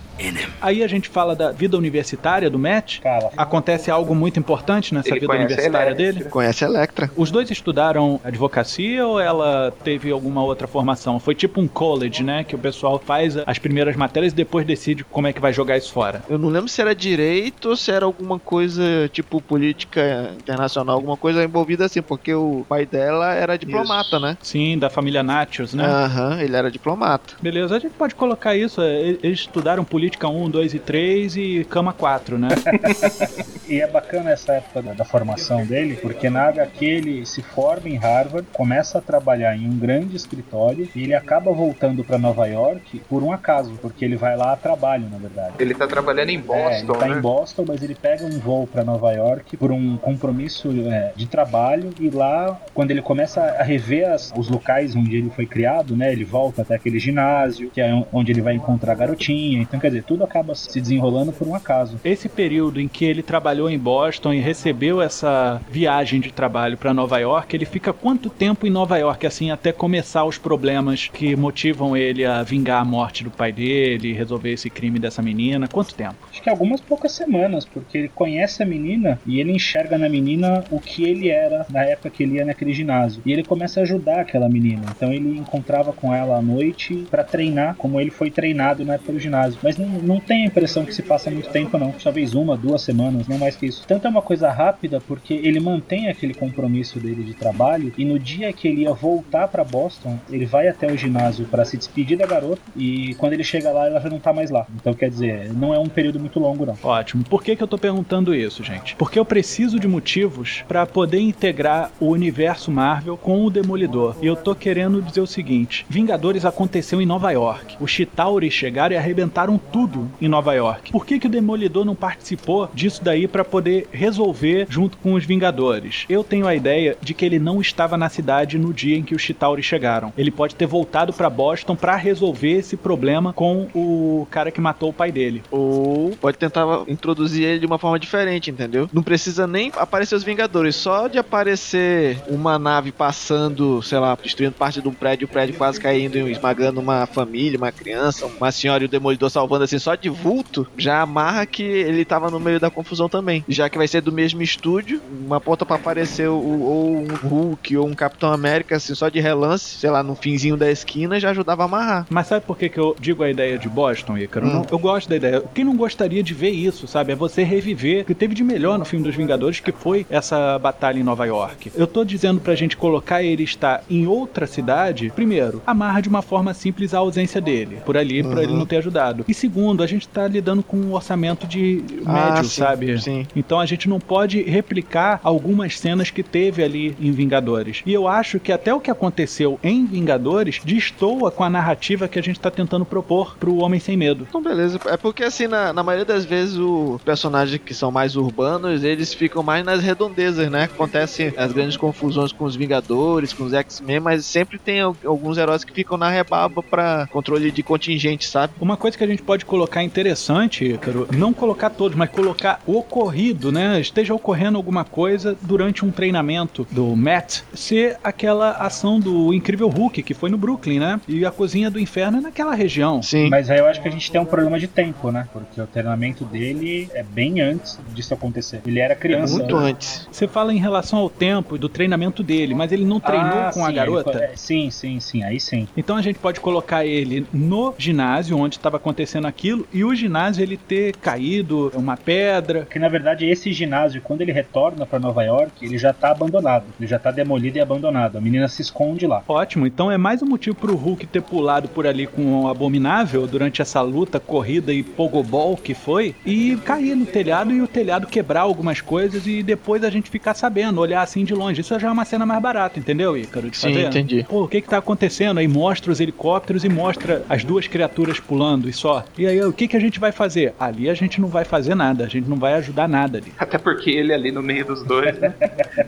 [0.61, 3.01] Aí a gente fala da vida universitária do Matt.
[3.01, 6.25] Cara, Acontece algo muito importante nessa vida universitária dele?
[6.25, 7.11] Conhece a Electra?
[7.17, 11.19] Os dois estudaram advocacia ou ela teve alguma outra formação?
[11.19, 12.45] Foi tipo um college, né?
[12.45, 15.77] Que o pessoal faz as primeiras matérias e depois decide como é que vai jogar
[15.77, 16.23] isso fora.
[16.29, 21.17] Eu não lembro se era direito ou se era alguma coisa tipo política internacional, alguma
[21.17, 24.37] coisa envolvida assim, porque o pai dela era diplomata, né?
[24.43, 25.85] Sim, da família Natchez, né?
[25.85, 27.35] Aham, ele era diplomata.
[27.41, 28.81] Beleza, a gente pode colocar isso.
[28.83, 32.49] Eles estudaram política 1, 2 e 3 e cama 4, né?
[33.69, 37.89] E é bacana essa época da, da formação dele, porque na HQ ele se forma
[37.89, 42.45] em Harvard, começa a trabalhar em um grande escritório e ele acaba voltando para Nova
[42.47, 45.55] York por um acaso, porque ele vai lá a trabalho, na verdade.
[45.59, 47.17] Ele tá trabalhando em É, Boston, ele tá né?
[47.17, 51.27] em Boston, mas ele pega um voo para Nova York por um compromisso é, de
[51.27, 55.97] trabalho e lá, quando ele começa a rever as- os locais onde ele foi criado,
[55.97, 59.63] né, ele volta até aquele ginásio, que é onde ele vai encontrar a garotinha.
[59.63, 61.99] Então, quer dizer, tudo acaba se desenrolando por um acaso.
[62.05, 66.95] Esse período em que ele trabalhou em Boston e recebeu essa viagem de trabalho para
[66.95, 71.37] Nova York, ele fica quanto tempo em Nova York, assim, até começar os problemas que
[71.37, 75.69] motivam ele a vingar a morte do pai dele, resolver esse crime dessa menina?
[75.69, 76.17] Quanto tempo?
[76.31, 80.65] Acho que algumas poucas semanas, porque ele conhece a menina e ele enxerga na menina
[80.71, 83.23] o que ele era na época que ele ia naquele ginásio.
[83.25, 84.83] E ele começa a ajudar aquela menina.
[84.97, 89.13] Então ele encontrava com ela à noite para treinar, como ele foi treinado na época
[89.13, 89.59] do ginásio.
[89.63, 91.93] Mas não, tem a impressão que se passa muito tempo, não.
[91.93, 93.85] Talvez uma, duas semanas, não mais que isso.
[93.87, 97.93] Tanto é uma coisa rápida, porque ele mantém aquele compromisso dele de trabalho.
[97.97, 101.65] E no dia que ele ia voltar para Boston, ele vai até o ginásio para
[101.65, 102.61] se despedir da garota.
[102.77, 104.67] E quando ele chega lá, ela já não tá mais lá.
[104.77, 106.77] Então quer dizer, não é um período muito longo, não.
[106.83, 107.25] Ótimo.
[107.25, 108.97] Por que, que eu tô perguntando isso, gente?
[108.97, 114.17] Porque eu preciso de motivos para poder integrar o universo Marvel com o Demolidor.
[114.21, 117.77] E eu tô querendo dizer o seguinte: Vingadores aconteceu em Nova York.
[117.81, 120.93] Os Chitauri chegaram e arrebentaram tudo em Nova York.
[120.93, 125.25] Por que, que o Demolidor não participou disso daí para poder resolver junto com os
[125.25, 126.05] Vingadores?
[126.09, 129.15] Eu tenho a ideia de que ele não estava na cidade no dia em que
[129.15, 130.13] os Chitauri chegaram.
[130.17, 134.91] Ele pode ter voltado para Boston para resolver esse problema com o cara que matou
[134.91, 135.43] o pai dele.
[135.51, 138.89] Ou pode tentar introduzir ele de uma forma diferente, entendeu?
[138.93, 144.55] Não precisa nem aparecer os Vingadores, só de aparecer uma nave passando, sei lá, destruindo
[144.55, 148.53] parte de um prédio, o prédio quase caindo e esmagando uma família, uma criança, uma
[148.53, 152.41] senhora e o Demolidor salvando assim, só de vulto, já amarra que ele tava no
[152.41, 153.45] meio da confusão também.
[153.49, 157.77] Já que vai ser do mesmo estúdio, uma ponta pra aparecer o, ou um Hulk
[157.77, 161.31] ou um Capitão América, assim, só de relance, sei lá, no finzinho da esquina, já
[161.31, 162.07] ajudava a amarrar.
[162.11, 164.47] Mas sabe por que, que eu digo a ideia de Boston, Ícaro?
[164.47, 164.53] Hum.
[164.53, 165.43] Não- eu gosto da ideia.
[165.55, 167.13] Quem não gostaria de ver isso, sabe?
[167.13, 170.59] É você reviver o que teve de melhor no filme dos Vingadores, que foi essa
[170.59, 171.73] batalha em Nova York.
[171.77, 175.13] Eu tô dizendo pra gente colocar ele estar em outra cidade.
[175.15, 178.77] Primeiro, amarra de uma forma simples a ausência dele, por ali, pra ele não ter
[178.77, 179.25] ajudado.
[179.29, 179.52] E segundo,
[179.83, 183.01] a gente tá lidando com um orçamento de Ah, médio, sim, sabe?
[183.01, 183.27] sim.
[183.35, 187.83] Então a gente não pode replicar algumas cenas que teve ali em Vingadores.
[187.85, 192.19] E eu acho que até o que aconteceu em Vingadores destoa com a narrativa que
[192.19, 194.27] a gente tá tentando propor pro Homem Sem Medo.
[194.29, 194.79] Então, beleza.
[194.87, 199.13] É porque, assim, na, na maioria das vezes, os personagens que são mais urbanos, eles
[199.15, 200.65] ficam mais nas redondezas, né?
[200.65, 205.39] Acontecem as grandes confusões com os Vingadores, com os X-Men, mas sempre tem al- alguns
[205.39, 208.53] heróis que ficam na rebaba pra controle de contingente, sabe?
[208.61, 212.77] Uma coisa que a gente pode colocar interessante, Ícaro, não colocar todos, mas colocar o
[212.79, 213.81] ocorrido, né?
[213.81, 220.03] Esteja ocorrendo alguma coisa durante um treinamento do Matt, ser aquela ação do Incrível Hulk,
[220.03, 221.01] que foi no Brooklyn, né?
[221.09, 223.03] E a cozinha do inferno é naquela região.
[223.03, 223.29] Sim.
[223.31, 225.29] Mas aí eu acho que a gente tem um problema de tempo, né?
[225.33, 228.61] Porque o treinamento dele é bem antes disso acontecer.
[228.67, 229.33] Ele era criança.
[229.37, 229.71] muito né?
[229.71, 230.07] antes.
[230.11, 233.51] Você fala em relação ao tempo e do treinamento dele, mas ele não treinou Ah,
[233.53, 234.11] com a sim, garota?
[234.11, 235.23] ele co- é, sim, sim, sim.
[235.23, 235.67] Aí sim.
[235.77, 240.43] Então a gente pode colocar ele no ginásio onde estava acontecendo aquilo e o ginásio
[240.43, 242.67] ele ter caído, uma pedra.
[242.71, 246.65] Que na verdade esse ginásio, quando ele retorna pra Nova York, ele já tá abandonado.
[246.79, 248.19] Ele já tá demolido e abandonado.
[248.19, 249.23] A menina se esconde lá.
[249.27, 253.27] Ótimo, então é mais um motivo pro Hulk ter pulado por ali com o Abominável
[253.27, 258.07] durante essa luta, corrida e pogobol que foi, e cair no telhado e o telhado
[258.07, 261.61] quebrar algumas coisas e depois a gente ficar sabendo, olhar assim de longe.
[261.61, 263.51] Isso já é uma cena mais barata, entendeu, Ícaro?
[263.51, 263.87] De Sim, fazer?
[263.87, 264.27] entendi.
[264.29, 265.39] Pô, o que que tá acontecendo?
[265.39, 269.05] Aí mostra os helicópteros e mostra as duas criaturas pulando e só.
[269.23, 270.53] E aí, o que que a gente vai fazer?
[270.59, 273.33] Ali a gente não vai fazer nada, a gente não vai ajudar nada ali.
[273.39, 275.33] Até porque ele ali no meio dos dois, né?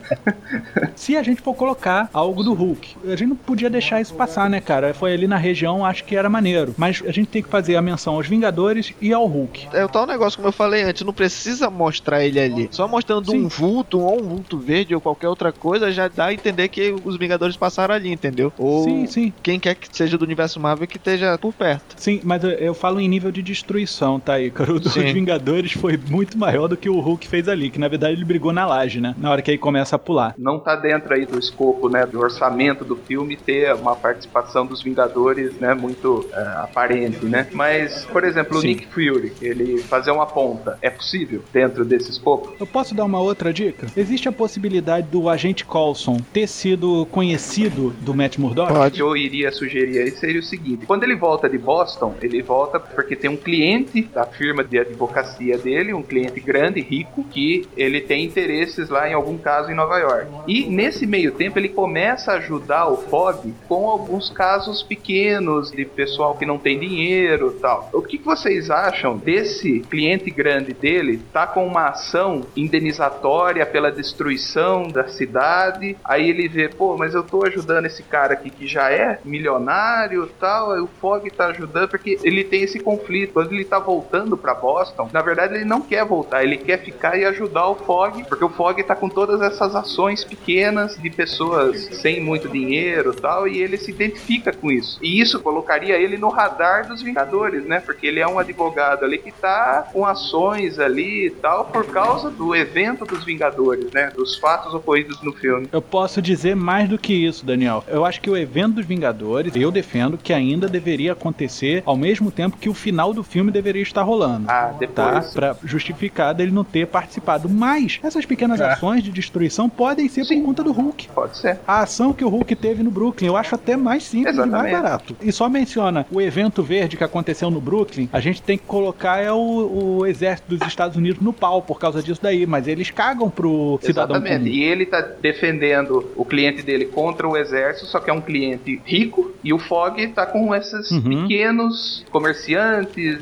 [0.95, 4.49] Se a gente for colocar algo do Hulk, a gente não podia deixar isso passar,
[4.49, 4.93] né, cara?
[4.93, 6.73] Foi ali na região, acho que era maneiro.
[6.77, 9.67] Mas a gente tem que fazer a menção aos Vingadores e ao Hulk.
[9.73, 12.69] É o tal negócio, como eu falei antes, não precisa mostrar ele ali.
[12.71, 13.43] Só mostrando Sim.
[13.43, 16.95] um vulto ou um vulto verde ou qualquer outra coisa já dá a entender que
[17.03, 18.53] os Vingadores passaram ali, entendeu?
[18.57, 19.33] Ou Sim, sim.
[19.43, 21.95] quem quer que seja do universo Marvel que esteja por perto.
[21.97, 24.73] Sim, mas eu, eu falo em nível de destruição, tá aí, cara?
[24.73, 25.13] O dos Sim.
[25.13, 28.51] Vingadores foi muito maior do que o Hulk fez ali, que na verdade ele brigou
[28.51, 29.15] na laje, né?
[29.17, 30.35] Na hora que ele começa a pular.
[30.37, 34.83] Não tá dentro aí do escopo, né, do orçamento do filme ter uma participação dos
[34.83, 37.47] Vingadores, né, muito é, aparente, né?
[37.53, 38.67] Mas, por exemplo, o Sim.
[38.67, 42.53] Nick Fury, ele fazer uma ponta, é possível dentro desse escopo?
[42.59, 43.87] Eu posso dar uma outra dica?
[43.95, 48.73] Existe a possibilidade do agente Coulson ter sido conhecido do Matt Murdock?
[48.73, 52.41] O que eu iria sugerir aí seria o seguinte: quando ele volta de Boston, ele
[52.41, 57.67] volta porque tem um cliente da firma de advocacia dele, um cliente grande, rico, que
[57.75, 60.31] ele tem interesses lá em algum caso em Nova York.
[60.47, 65.83] E nesse meio tempo ele começa a ajudar o Fog com alguns casos pequenos de
[65.83, 67.89] pessoal que não tem dinheiro, tal.
[67.91, 74.87] O que vocês acham desse cliente grande dele tá com uma ação indenizatória pela destruição
[74.87, 75.97] da cidade?
[76.03, 80.29] Aí ele vê, pô, mas eu tô ajudando esse cara aqui que já é milionário
[80.39, 83.33] tal, o Fog tá ajudando, porque ele tem esse conflito.
[83.33, 87.17] Quando ele tá voltando pra Boston, na verdade ele não quer voltar, ele quer ficar
[87.17, 91.89] e ajudar o Fog, porque o Fog tá com todas essas ações pequenas de pessoas
[92.01, 94.99] sem muito dinheiro tal, e ele se identifica com isso.
[95.01, 97.79] E isso colocaria ele no radar dos Vingadores, né?
[97.79, 102.29] Porque ele é um advogado ali que tá com ações ali e tal, por causa
[102.29, 104.11] do evento dos Vingadores, né?
[104.15, 105.67] Dos fatos ocorridos no filme.
[105.71, 107.83] Eu posso dizer mais do que isso, Daniel.
[107.87, 112.31] Eu acho que o evento dos Vingadores, eu defendo que ainda deveria acontecer ao mesmo
[112.31, 114.45] tempo que o final do filme deveria estar rolando.
[114.47, 115.09] Ah, Tá?
[115.11, 115.33] depois.
[115.33, 117.49] Pra justificar dele não ter participado.
[117.49, 118.65] Mas essas pequenas É.
[118.73, 121.07] ações de destruição podem ser por conta do Hulk.
[121.09, 121.59] Pode ser.
[121.67, 124.47] A ação que o Hulk teve no Brooklyn, eu acho até mais simples e mais
[124.49, 124.71] Exatamente.
[124.81, 125.15] barato.
[125.19, 129.17] E só menciona o evento verde que aconteceu no Brooklyn, a gente tem que colocar
[129.17, 132.91] é o, o exército dos Estados Unidos no pau por causa disso daí, mas eles
[132.91, 134.43] cagam pro cidadão Exatamente.
[134.49, 134.55] comum.
[134.55, 138.79] E ele tá defendendo o cliente dele contra o exército, só que é um cliente
[138.85, 141.21] rico, e o Fog tá com esses Uhum.
[141.27, 142.74] pequenos comerciantes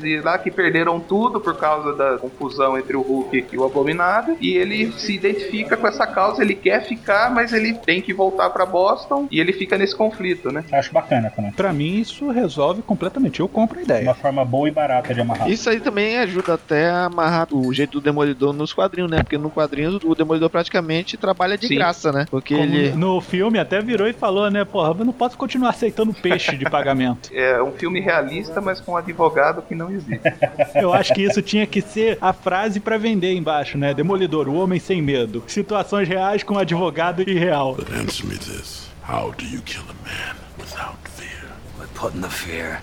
[0.04, 4.36] e lá que perderam tudo por causa da confusão entre o Hulk e o Abominável,
[4.40, 8.50] e ele se identifica com essa causa, ele quer ficar, mas ele tem que voltar
[8.50, 10.64] pra Boston, e ele fica nesse conflito, né?
[10.72, 11.52] Acho bacana também.
[11.52, 13.40] Pra mim, isso resolve completamente.
[13.40, 14.02] Eu compro a ideia.
[14.04, 15.48] Uma forma boa e barata de amarrar.
[15.48, 19.22] Isso aí também ajuda até a amarrar o jeito do Demolidor nos quadrinhos, né?
[19.22, 21.76] Porque no quadrinho o Demolidor praticamente trabalha de Sim.
[21.76, 22.26] graça, né?
[22.30, 22.92] Porque Como ele.
[22.92, 24.64] no filme até virou e falou, né?
[24.64, 27.30] Porra, eu não posso continuar aceitando peixe de pagamento.
[27.44, 30.20] É um filme realista, mas com um advogado que não existe.
[30.74, 33.92] Eu acho que isso tinha que ser a frase pra vender embaixo, né?
[33.94, 35.42] Demolidor, o homem sem medo.
[35.46, 37.74] Situações reais com advogado irreal.
[37.74, 38.88] But answer me this.
[39.08, 41.50] How do you kill a man without fear?
[41.78, 42.80] We're putting the fear.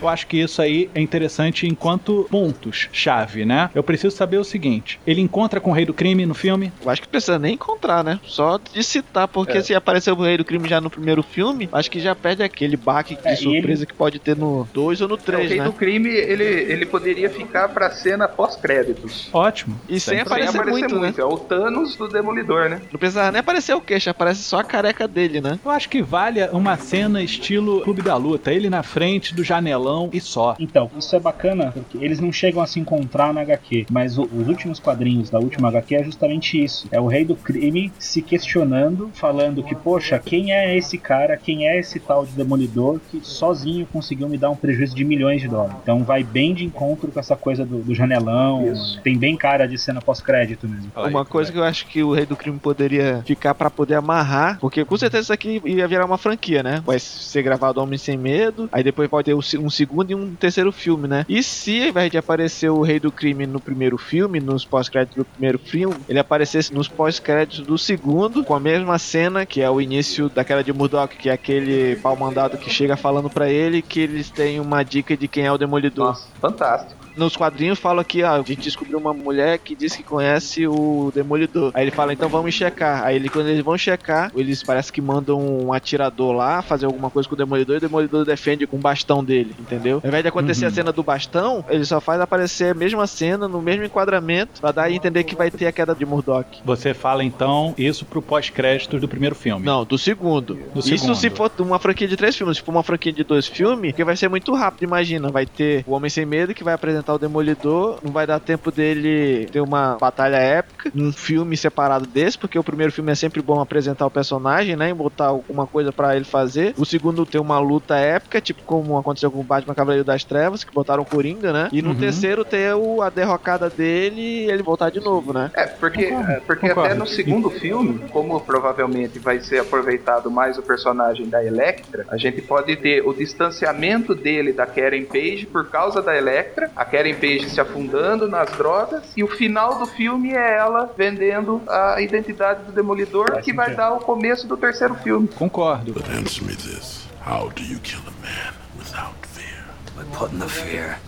[0.00, 3.70] Eu acho que isso aí é interessante enquanto pontos-chave, né?
[3.74, 6.72] Eu preciso saber o seguinte: ele encontra com o rei do crime no filme?
[6.82, 8.20] Eu acho que precisa nem encontrar, né?
[8.24, 9.62] Só de citar, porque É.
[9.62, 12.76] se aparecer o Rei do Crime já no primeiro filme, acho que já perde aquele
[12.76, 15.58] baque de É, surpresa que pode ter no 2 ou no É, o 3, rei
[15.58, 15.64] né?
[15.64, 19.28] do crime, ele, ele poderia ficar pra cena pós-créditos.
[19.32, 19.80] Ótimo.
[19.88, 21.14] E sem Sem aparecer, muito, né?
[21.16, 22.80] É o Thanos do Demolidor, né?
[22.92, 25.58] Não precisava nem aparecer o queixo, aparece só a careca dele, né?
[25.64, 28.52] Eu acho que vale uma cena estilo Clube da Luta.
[28.52, 30.54] Ele na frente do janelão e só.
[30.60, 34.22] Então, isso é bacana, porque eles não chegam a se encontrar na HQ, mas o-
[34.32, 36.86] os últimos quadrinhos da última HQ é justamente isso.
[36.90, 41.66] É o rei do crime se questionando, falando que, poxa, quem é esse cara, quem
[41.68, 45.48] é esse tal de demolidor que sozinho conseguiu me dar um prejuízo de milhões de
[45.48, 45.76] dólares.
[45.82, 49.00] Então vai bem de encontro com essa coisa do, do janelão, Isso.
[49.02, 50.90] tem bem cara de cena pós-crédito mesmo.
[50.96, 54.58] Uma coisa que eu acho que o Rei do Crime poderia ficar pra poder amarrar,
[54.60, 56.82] porque com certeza isso aqui ia virar uma franquia, né?
[56.84, 60.72] Vai ser gravado Homem Sem Medo, aí depois pode ter um segundo e um terceiro
[60.72, 61.24] filme, né?
[61.28, 65.16] E se, ao invés de aparecer o Rei do Crime no primeiro filme, nos pós-créditos
[65.16, 69.70] do primeiro filme, ele aparecesse nos pós-créditos do segundo, com a mesma cena, que é
[69.70, 73.82] o início daquela de Murdoch, que é aquele pau mandado que chega falando pra ele
[73.82, 76.08] que eles têm uma dica de quem é o Demolidor.
[76.08, 77.07] Nossa, fantástico.
[77.18, 81.10] Nos quadrinhos fala que ah, a gente descobriu uma mulher que diz que conhece o
[81.14, 81.72] Demolidor.
[81.74, 83.04] Aí ele fala, então vamos checar.
[83.04, 87.10] Aí ele, quando eles vão checar, eles parece que mandam um atirador lá fazer alguma
[87.10, 90.00] coisa com o Demolidor e o Demolidor defende com o bastão dele, entendeu?
[90.02, 93.48] Ao invés de acontecer a cena do bastão, ele só faz aparecer a mesma cena,
[93.48, 96.60] no mesmo enquadramento, pra dar a entender que vai ter a queda de Murdoch.
[96.64, 99.64] Você fala então isso pro pós-créditos do primeiro filme.
[99.64, 100.54] Não, do segundo.
[100.72, 101.14] Do Isso segundo.
[101.16, 102.58] se for uma franquia de três filmes.
[102.58, 105.30] Se for uma franquia de dois filmes, que vai ser muito rápido, imagina.
[105.30, 107.98] Vai ter o Homem Sem Medo, que vai apresentar o Demolidor.
[108.02, 110.90] Não vai dar tempo dele ter uma batalha épica.
[110.94, 114.90] Um filme separado desse, porque o primeiro filme é sempre bom apresentar o personagem, né?
[114.90, 116.74] E botar alguma coisa pra ele fazer.
[116.76, 120.64] O segundo ter uma luta épica, tipo como aconteceu com o Batman Cavaleiro das Trevas,
[120.64, 121.68] que botaram o Coringa, né?
[121.72, 121.96] E no Uhum.
[121.96, 125.50] terceiro ter o, a derrocada dele e ele voltar de novo, né?
[125.56, 126.88] É, porque, é, porque concordo.
[126.90, 132.16] até no segundo filme, como provavelmente vai ser aproveitado mais o personagem da Electra, a
[132.16, 136.97] gente pode ter o distanciamento dele da Karen Page por causa da Electra, a Karen
[137.14, 142.64] Page se afundando nas drogas, e o final do filme é ela vendendo a identidade
[142.64, 143.78] do Demolidor, Faz que vai sentido.
[143.78, 145.28] dar o começo do terceiro filme.
[145.28, 145.92] Concordo.
[145.92, 147.06] But answer me this.
[147.26, 149.64] How do you kill a man without fear?
[149.96, 150.98] By putting the fear.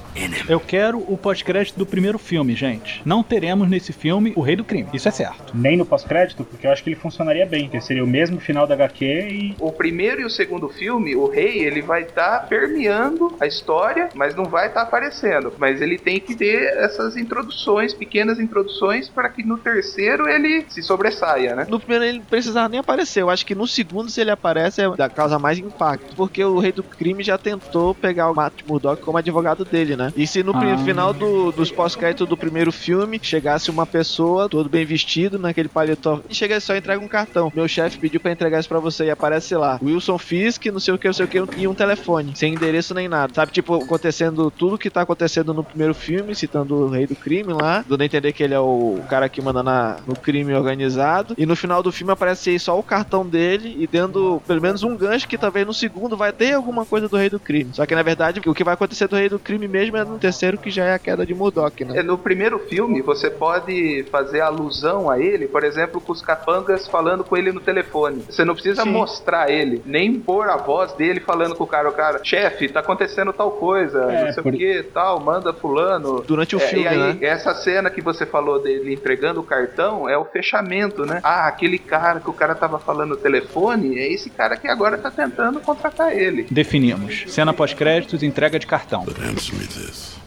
[0.49, 3.01] Eu quero o pós-crédito do primeiro filme, gente.
[3.05, 4.89] Não teremos nesse filme o Rei do Crime.
[4.93, 5.53] Isso é certo.
[5.55, 8.67] Nem no pós-crédito, porque eu acho que ele funcionaria bem, porque seria o mesmo final
[8.67, 13.37] da HQ e O primeiro e o segundo filme, o rei, ele vai estar permeando
[13.41, 15.53] a história, mas não vai estar aparecendo.
[15.59, 20.83] Mas ele tem que ter essas introduções, pequenas introduções, para que no terceiro ele se
[20.83, 21.67] sobressaia, né?
[21.69, 23.23] No primeiro ele não precisava nem aparecer.
[23.23, 26.15] Eu acho que no segundo, se ele aparece, é da causa mais impacto.
[26.15, 30.10] Porque o Rei do Crime já tentou pegar o Matt Murdock como advogado dele, né?
[30.17, 30.79] E se no Ah.
[30.79, 36.21] final do- dos pós-créditos do primeiro filme chegasse uma pessoa, todo bem vestido, naquele paletó,
[36.29, 37.51] e chega só e entrega um cartão.
[37.55, 39.79] Meu chefe pediu pra entregar isso pra você e aparece lá.
[39.83, 42.95] Wilson Fisk, não sei o que, não sei o que, e um telefone, sem endereço
[42.95, 43.33] nem nada.
[43.35, 47.53] Sabe, tipo, acontecendo tudo que tá acontecendo no primeiro filme, citando o Rei do Crime
[47.53, 51.35] lá, dando a entender que ele é o cara que manda na, no crime organizado.
[51.39, 54.83] E no final do filme aparece aí só o cartão dele e dando pelo menos
[54.83, 57.71] um gancho que talvez no segundo vai ter alguma coisa do Rei do Crime.
[57.73, 60.19] Só que na verdade o que vai acontecer do Rei do Crime mesmo é no
[60.19, 61.99] terceiro, que já é a queda de Murdoch, né?
[61.99, 66.87] É, No primeiro filme, você pode fazer alusão a ele, por exemplo, com os capangas
[66.89, 68.25] falando com ele no telefone.
[68.29, 68.91] Você não precisa Sim.
[68.91, 72.81] mostrar ele, nem pôr a voz dele falando com o cara, o cara, chefe, tá
[72.81, 76.23] acontecendo tal coisa, É, não sei por- o que, tal, manda fulano.
[76.27, 77.19] Durante o É, filme, e aí, né?
[77.23, 81.21] essa cena que você falou dele entregando o cartão é o fechamento, né?
[81.23, 84.97] Ah, aquele cara que o cara tava falando no telefone, é esse cara que agora
[84.99, 86.47] tá tentando contratar ele.
[86.51, 87.25] Definimos.
[87.29, 89.05] Cena pós-créditos, entrega de cartão.
[89.05, 89.80] But answer me this.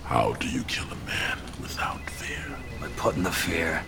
[0.04, 2.58] How do you kill a man without fear?
[2.82, 3.84] By putting the fear.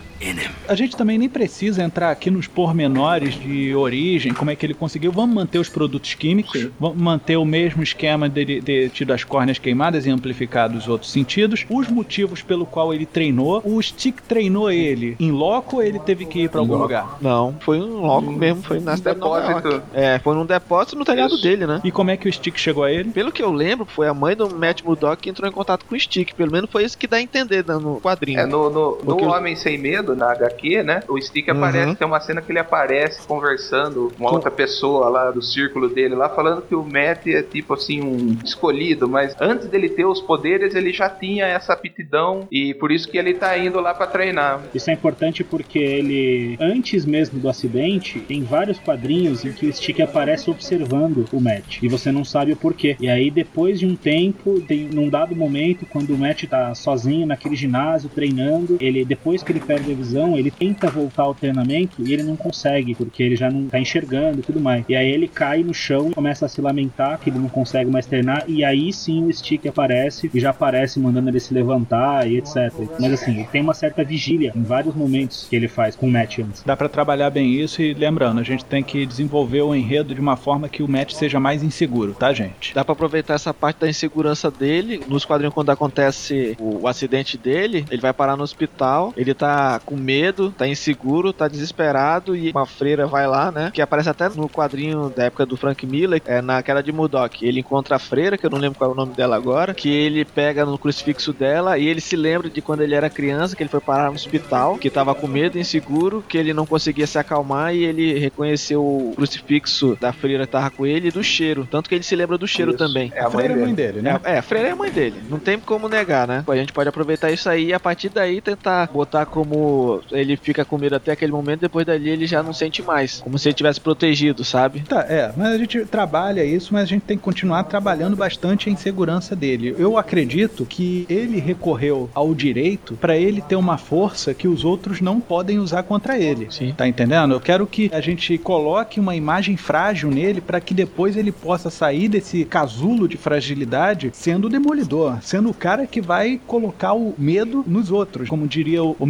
[0.68, 4.74] A gente também nem precisa entrar aqui nos pormenores de origem, como é que ele
[4.74, 5.12] conseguiu.
[5.12, 9.58] Vamos manter os produtos químicos, vamos manter o mesmo esquema dele ter tido as córneas
[9.58, 13.62] queimadas e amplificado os outros sentidos, os motivos pelo qual ele treinou.
[13.64, 17.18] O Stick treinou ele em loco ou ele teve que ir pra algum lugar?
[17.20, 19.82] Não, foi um loco mesmo, foi na de depósito.
[19.92, 21.42] É, foi num depósito no telhado Isso.
[21.42, 21.80] dele, né?
[21.84, 23.10] E como é que o Stick chegou a ele?
[23.10, 25.94] Pelo que eu lembro, foi a mãe do Matt Murdock que entrou em contato com
[25.94, 26.34] o Stick.
[26.34, 28.40] Pelo menos foi isso que dá a entender né, no quadrinho.
[28.40, 31.02] É, no, no, no Homem Sem Medo, na HQ, né?
[31.08, 31.56] O Stick Uhum.
[31.56, 35.88] aparece, tem uma cena que ele aparece conversando com uma outra pessoa lá do círculo
[35.88, 40.04] dele, lá falando que o Matt é tipo assim, um escolhido, mas antes dele ter
[40.04, 43.94] os poderes, ele já tinha essa aptidão e por isso que ele tá indo lá
[43.94, 44.62] pra treinar.
[44.74, 49.72] Isso é importante porque ele, antes mesmo do acidente, tem vários quadrinhos em que o
[49.72, 51.82] Stick aparece observando o Matt.
[51.82, 52.96] E você não sabe o porquê.
[53.00, 57.26] E aí, depois de um tempo, tem, num dado momento, quando o Matt tá sozinho
[57.26, 62.02] naquele ginásio treinando, ele, depois que ele perde a visão, ele tenta voltar ao treinamento
[62.06, 64.84] e ele não consegue, porque ele já não tá enxergando e tudo mais.
[64.88, 67.90] E aí ele cai no chão e começa a se lamentar que ele não consegue
[67.90, 68.44] mais treinar.
[68.46, 72.72] E aí sim o Stick aparece e já aparece mandando ele se levantar e etc.
[73.00, 76.38] Mas assim, tem uma certa vigília em vários momentos que ele faz com o Matt
[76.38, 76.62] antes.
[76.64, 80.20] Dá pra trabalhar bem isso e lembrando, a gente tem que desenvolver o enredo de
[80.20, 82.74] uma forma que o Matt seja mais inseguro, tá, gente?
[82.74, 85.00] Dá pra aproveitar essa parte da insegurança dele.
[85.08, 89.12] Nos quadrinhos, quando acontece o, o acidente dele, ele vai parar no hospital.
[89.16, 93.70] Ele tá com medo, tá inseguro, tá desesperado e uma freira vai lá, né?
[93.72, 97.46] Que aparece até no quadrinho da época do Frank Miller, é naquela de Murdoch.
[97.46, 99.88] Ele encontra a freira, que eu não lembro qual é o nome dela agora, que
[99.88, 103.62] ele pega no crucifixo dela e ele se lembra de quando ele era criança, que
[103.62, 107.18] ele foi parar no hospital, que tava com medo, inseguro, que ele não conseguia se
[107.18, 111.66] acalmar e ele reconheceu o crucifixo da freira que tava com ele e do cheiro.
[111.70, 112.78] Tanto que ele se lembra do cheiro Isso.
[112.78, 113.12] também.
[113.14, 113.92] É a a freira é mãe mãe dele.
[113.92, 114.20] dele, né?
[114.24, 115.22] É, a freira é a mãe dele.
[115.28, 116.44] Não tem como negar, né?
[116.46, 119.75] A gente pode aproveitar isso aí e a partir daí tentar botar como
[120.10, 123.20] ele fica com medo até aquele momento, depois dali ele já não sente mais.
[123.20, 124.80] Como se ele tivesse protegido, sabe?
[124.80, 128.68] Tá, é, mas a gente trabalha isso, mas a gente tem que continuar trabalhando bastante
[128.68, 129.74] a insegurança dele.
[129.78, 135.00] Eu acredito que ele recorreu ao direito pra ele ter uma força que os outros
[135.00, 136.48] não podem usar contra ele.
[136.50, 136.74] Sim.
[136.76, 137.34] Tá entendendo?
[137.34, 141.70] Eu quero que a gente coloque uma imagem frágil nele pra que depois ele possa
[141.70, 147.14] sair desse casulo de fragilidade sendo o demolidor, sendo o cara que vai colocar o
[147.18, 149.06] medo nos outros, como diria o, o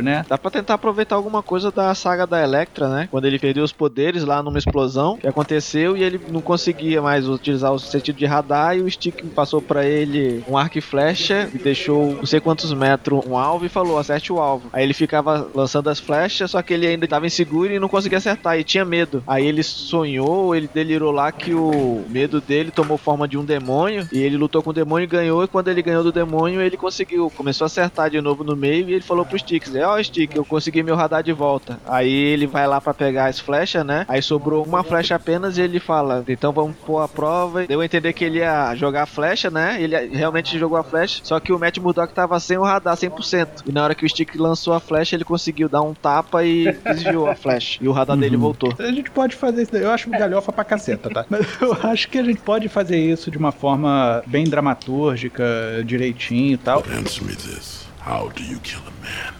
[0.00, 0.24] mercenário, né?
[0.28, 3.08] Dá pra tentar aproveitar alguma coisa da saga da Electra, né?
[3.10, 7.28] Quando ele perdeu os poderes lá numa explosão que aconteceu e ele não conseguia mais
[7.28, 11.48] utilizar o sentido de radar e o Stick passou pra ele um arco e flecha
[11.54, 14.68] e deixou não sei quantos metros um alvo e falou, acerte o alvo.
[14.72, 18.18] Aí ele ficava lançando as flechas, só que ele ainda tava inseguro e não conseguia
[18.18, 19.22] acertar e tinha medo.
[19.26, 24.08] Aí ele sonhou, ele delirou lá que o medo dele tomou forma de um demônio
[24.12, 26.76] e ele lutou com o demônio e ganhou e quando ele ganhou do demônio ele
[26.76, 30.04] conseguiu, começou a acertar de novo no meio e ele falou pro Stick, ó oh,
[30.04, 31.78] Stick, eu consegui meu radar de volta.
[31.86, 34.04] Aí ele vai lá pra pegar as flechas, né?
[34.08, 37.66] Aí sobrou uma flecha apenas e ele fala, então vamos pôr a prova.
[37.66, 39.80] Deu a entender que ele ia jogar a flecha, né?
[39.80, 43.62] Ele realmente jogou a flecha, só que o Matt Murdock tava sem o radar 100%.
[43.66, 46.72] E na hora que o Stick lançou a flecha, ele conseguiu dar um tapa e
[46.84, 47.78] desviou a flecha.
[47.80, 48.72] E o radar dele voltou.
[48.78, 49.82] A gente pode fazer isso, daí.
[49.82, 51.24] eu acho galhofa pra caceta, tá?
[51.28, 55.44] Mas eu acho que a gente pode fazer isso de uma forma bem dramatúrgica,
[55.84, 56.82] direitinho e tal.
[56.82, 57.86] But answer me this.
[58.06, 59.39] How do you kill a man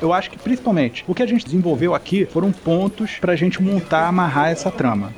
[0.00, 4.06] Eu acho que principalmente o que a gente desenvolveu aqui foram pontos pra gente montar,
[4.06, 5.12] amarrar essa trama.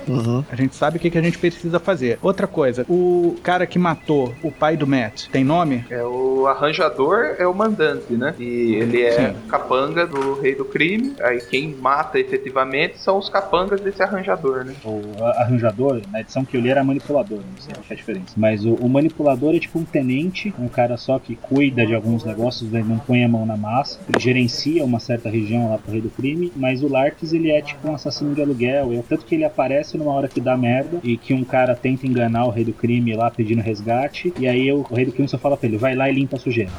[0.50, 2.18] A gente sabe o que, que a gente precisa fazer.
[2.22, 5.84] Outra coisa, o cara que matou o pai do Matt tem nome?
[5.90, 8.34] É o arranjador é o mandante, né?
[8.38, 9.36] E ele é Sim.
[9.48, 11.14] capanga do rei do crime.
[11.20, 14.74] Aí quem mata efetivamente são os capangas desse arranjador, né?
[14.84, 18.34] O arranjador, na edição que eu li era manipulador, não sei qual é a diferença.
[18.36, 22.24] Mas o, o manipulador é tipo um tenente, um cara só que cuida de alguns
[22.24, 23.98] negócios, né, não põe a mão na massa.
[24.08, 27.60] Ele gerencia uma certa região lá pro rei do crime, mas o Larks ele é
[27.60, 28.92] tipo um assassino de aluguel.
[28.92, 32.06] É tanto que ele aparece numa hora que dá merda e que um cara tenta
[32.06, 34.32] enganar o rei do crime lá pedindo resgate.
[34.38, 36.36] E aí o, o rei do crime só fala pra ele: vai lá e limpa
[36.36, 36.70] a sujeira.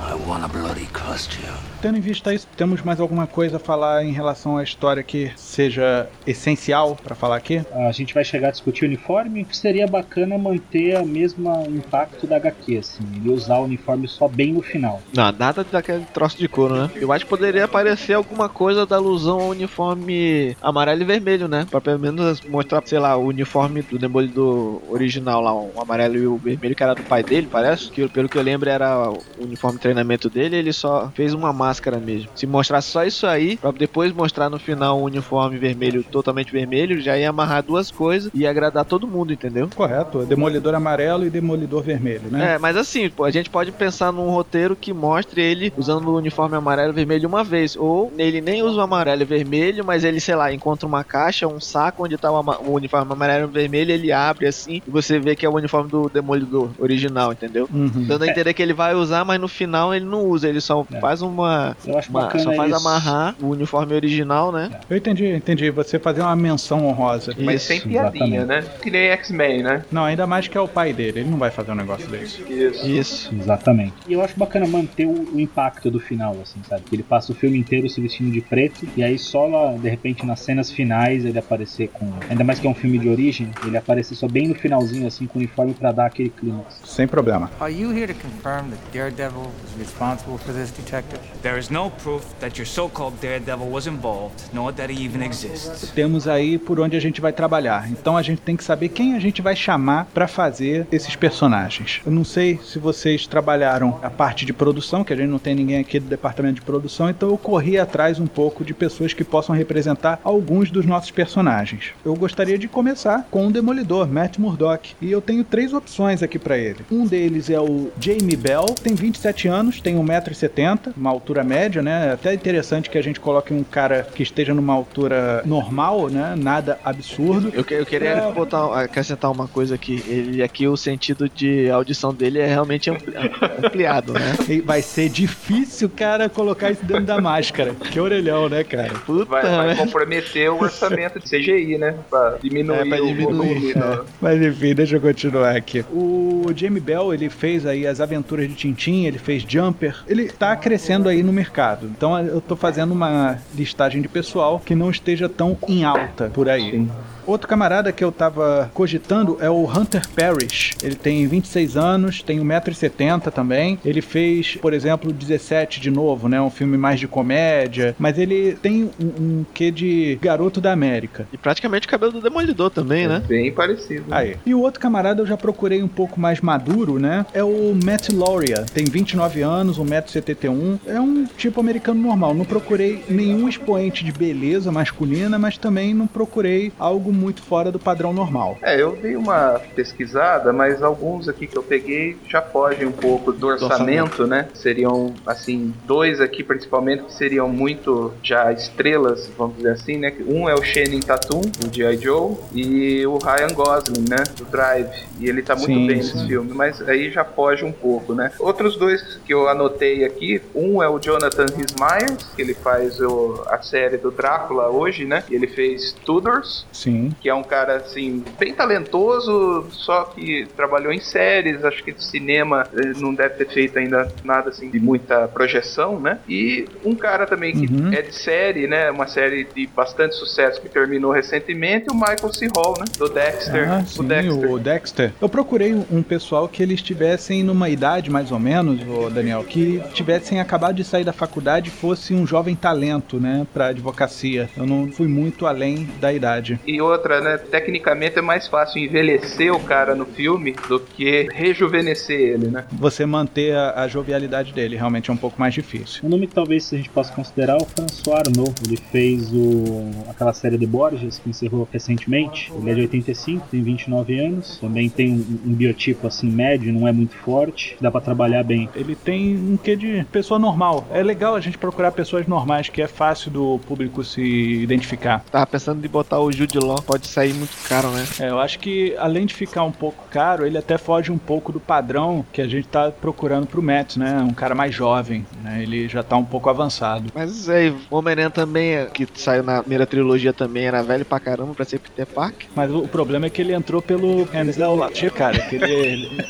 [1.82, 5.32] Tendo em vista isso, temos mais alguma coisa a falar em relação à história que
[5.36, 7.62] seja essencial pra falar aqui?
[7.74, 9.46] A gente vai chegar a discutir o uniforme.
[9.52, 14.54] Seria bacana manter o mesmo impacto da HQ, assim, ele usar o uniforme só bem
[14.54, 15.02] no final.
[15.14, 16.90] Não, nada daquele troço de couro, né?
[16.96, 21.68] Eu acho que poderia aparecer alguma coisa da alusão ao uniforme amarelo e vermelho, né?
[21.70, 26.28] Pra pelo menos mostrar, sei lá, o uniforme do Demolidor original lá, o amarelo e
[26.28, 27.92] o vermelho, que era do pai dele, parece.
[27.92, 31.52] Que pelo que eu lembro era o uniforme de treinamento dele, ele só fez uma
[31.54, 32.30] máscara mesmo.
[32.36, 37.02] Se mostrasse só isso aí, pra depois mostrar no final o uniforme vermelho totalmente vermelho,
[37.02, 39.70] já ia amarrar duas coisas e ia agradar todo mundo, entendeu?
[39.76, 42.54] Correto, Demolidor amarelo e Demolidor vermelho, né?
[42.54, 46.56] É, mas assim, a gente pode pensar num roteiro que mostre ele usando o uniforme
[46.56, 47.76] amarelo e vermelho uma vez.
[47.76, 51.48] Ou ele nem usa o amarelo e vermelho, mas ele, sei lá, encontra uma caixa,
[51.48, 55.20] um saco onde tá o, o uniforme amarelo e vermelho, ele abre assim e você
[55.20, 57.68] vê que é o uniforme do Demolidor original, entendeu?
[57.74, 58.06] Uhum.
[58.08, 60.86] Dando a entender que ele vai usar, mas no final ele não usa, ele só
[60.92, 61.00] É.
[61.00, 61.76] faz uma.
[61.86, 62.80] Eu acho uma- só faz isso.
[62.80, 64.70] amarrar o uniforme original, né?
[64.90, 65.70] Eu entendi, entendi.
[65.72, 67.34] Você fazer uma menção honrosa.
[67.40, 68.46] Mas Isso, sem piadinha, exatamente.
[68.46, 68.64] né?
[68.82, 69.86] Que nem X-Men, né?
[69.92, 71.20] Não, ainda mais que é o pai dele.
[71.22, 72.42] Ele não vai fazer um negócio desse.
[72.52, 72.88] Isso.
[72.88, 73.36] Isso.
[73.36, 73.94] Exatamente.
[74.08, 76.84] E eu acho bacana manter o, o impacto do final, assim, sabe?
[76.84, 79.90] Que ele passa o filme inteiro se vestindo de preto, e aí só lá, de
[79.90, 82.12] repente, nas cenas finais, ele aparecer com.
[82.30, 85.26] Ainda mais que é um filme de origem, ele aparecer só bem no finalzinho, assim,
[85.26, 86.82] com o uniforme pra dar aquele clímax.
[86.86, 87.50] Sem problema.
[87.60, 91.20] Are you here to confirm that Daredevil was responsible for this, Detective?
[91.42, 95.92] There is no proof that your so-called daredevil was involved, nor that he even exists.
[95.92, 97.90] Temos aí por onde a gente vai trabalhar.
[97.90, 102.02] Então a gente tem que saber quem a gente vai chamar pra fazer esses personagens.
[102.06, 105.56] Eu não sei se vocês trabalharam a parte de produção, que a gente não tem
[105.56, 109.14] ninguém aqui aqui do departamento de produção, então eu corri atrás um pouco de pessoas
[109.14, 111.92] que possam representar alguns dos nossos personagens.
[112.04, 116.40] Eu gostaria de começar com o Demolidor, Matt Murdock, e eu tenho três opções aqui
[116.40, 116.78] para ele.
[116.92, 122.08] Um deles é o Jamie Bell, tem 27 anos, tem 1,70m, uma altura média, né?
[122.10, 126.34] É até interessante que a gente coloque um cara que esteja numa altura normal, né?
[126.36, 127.50] Nada absurdo.
[127.54, 128.32] Eu, eu queria É.
[128.32, 130.04] botar, acrescentar uma coisa aqui.
[130.08, 133.14] Ele aqui, o sentido de audição dele é realmente ampli-
[133.64, 134.36] ampliado, né?
[134.66, 137.74] Vai ser difícil, cara, colocar isso dentro da máscara.
[137.92, 138.94] Que orelhão, né, cara?
[139.06, 139.76] Puta, Vai, vai né?
[139.76, 141.96] comprometer o orçamento de CGI, né?
[142.10, 143.72] Pra diminuir, É, pra o diminuir, volume.
[143.72, 145.86] É, do- mas enfim, deixa eu continuar aqui.
[145.92, 149.96] O Jamie Bell, ele fez aí as aventuras de Tintin, ele fez Jumper.
[150.08, 151.88] Ele tá crescendo aí no mercado.
[151.88, 156.50] Então eu tô fazendo uma listagem de pessoal que não esteja tão em alta por
[156.50, 156.88] aí.
[157.26, 160.76] Outro camarada que eu tava cogitando é o Hunter Parrish.
[160.84, 163.80] Ele tem 26 anos, tem 1,70m também.
[163.86, 166.42] Ele fez, por exemplo, 17 de novo, né?
[166.42, 167.96] Um filme mais de comédia.
[167.98, 171.28] Mas ele tem um, um quê de garoto da América.
[171.32, 173.24] E praticamente o cabelo do Demolidor também, né?
[173.26, 174.06] Bem parecido.
[174.12, 174.36] Aí.
[174.46, 177.26] E o outro camarada eu já procurei um pouco mais maduro, né?
[177.34, 178.66] É o Matt Lauria.
[178.74, 180.80] Tem 29 anos, 1,71m.
[180.86, 182.34] É um tipo americano normal.
[182.34, 187.80] Não procurei nenhum expoente de beleza masculina, mas também não procurei algo muito fora do
[187.80, 188.58] padrão normal.
[188.62, 193.32] É, eu dei uma pesquisada, mas alguns aqui que eu peguei já fogem um pouco
[193.32, 194.48] do orçamento, né?
[194.54, 200.14] Seriam, assim, dois aqui principalmente que seriam muito já estrelas, vamos dizer assim, né?
[200.28, 201.98] Um é o Shannon Tatum, do G.I.
[201.98, 204.24] Joe, e o Ryan Gosling, né?
[204.36, 204.90] Do Drive.
[205.20, 206.14] E ele tá muito Sim, bem sim.
[206.16, 208.32] nesse filme, mas aí já foge um pouco, né?
[208.40, 213.00] Outros dois que eu anotei aqui, um é o Jonathan Rhys Meyers, que ele faz
[213.00, 215.24] o- a série do Drácula hoje, né?
[215.30, 217.03] E ele fez Tudors, Sim.
[217.22, 222.04] Que é um cara assim bem talentoso, só que trabalhou em séries, acho que de
[222.04, 226.20] cinema eh, não deve ter feito ainda nada assim de muita projeção, né?
[226.28, 227.94] E um cara também que Uhum.
[227.94, 228.92] é de série, né?
[228.92, 232.48] Uma série de bastante sucesso que terminou recentemente, o Michael C.
[232.56, 232.86] Hall, né?
[232.98, 233.70] Do Dexter.
[233.72, 234.52] Ah, o sim, Dexter.
[234.52, 235.12] o Dexter.
[235.22, 239.82] Eu procurei um- pessoal que eles estivessem numa idade mais ou menos, ô Daniel, que
[239.94, 244.50] tivessem acabado de sair da faculdade e fosse um jovem talento, né, pra advocacia.
[244.58, 246.60] Eu não fui muito além da idade.
[246.68, 247.38] E outra, né?
[247.38, 252.66] Tecnicamente é mais fácil envelhecer o cara no filme do que rejuvenescer ele, né?
[252.72, 256.02] Você manter a, a jovialidade dele realmente é um pouco mais difícil.
[256.04, 258.54] Um nome que talvez a gente possa considerar é o François Arnaud.
[258.66, 262.52] Ele fez o, aquela série de Borges que encerrou recentemente.
[262.56, 264.58] Ele é de 85, tem 29 anos.
[264.60, 267.76] Também tem um, um biotipo assim médio, não é muito forte.
[267.82, 268.70] Dá pra trabalhar bem.
[268.76, 270.88] Ele tem um quê de pessoa normal.
[270.92, 275.24] É legal a gente procurar pessoas normais, que é fácil do público se identificar.
[275.32, 278.06] Tava pensando em botar o Jude Law, pode sair muito caro, né?
[278.20, 281.52] É, eu acho que além de ficar um pouco caro, ele até foge um pouco
[281.52, 284.18] do padrão que a gente tá procurando pro Matt, né?
[284.20, 285.62] Um cara mais jovem, né?
[285.64, 287.12] Ele já tá um pouco avançado.
[287.14, 291.20] Mas é, o Homem-Aranha também, é- que saiu na primeira trilogia também, era velho pra
[291.20, 292.48] caramba pra ser Peter Parker.
[292.56, 296.24] Mas o, problema é que ele entrou pelo Denzel Latir, cara, que ele, ele-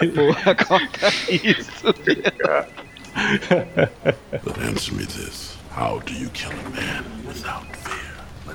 [0.14, 1.84] Porra, corta isso.
[4.44, 5.56] But answer me this.
[5.70, 8.03] How do you kill a man without fear?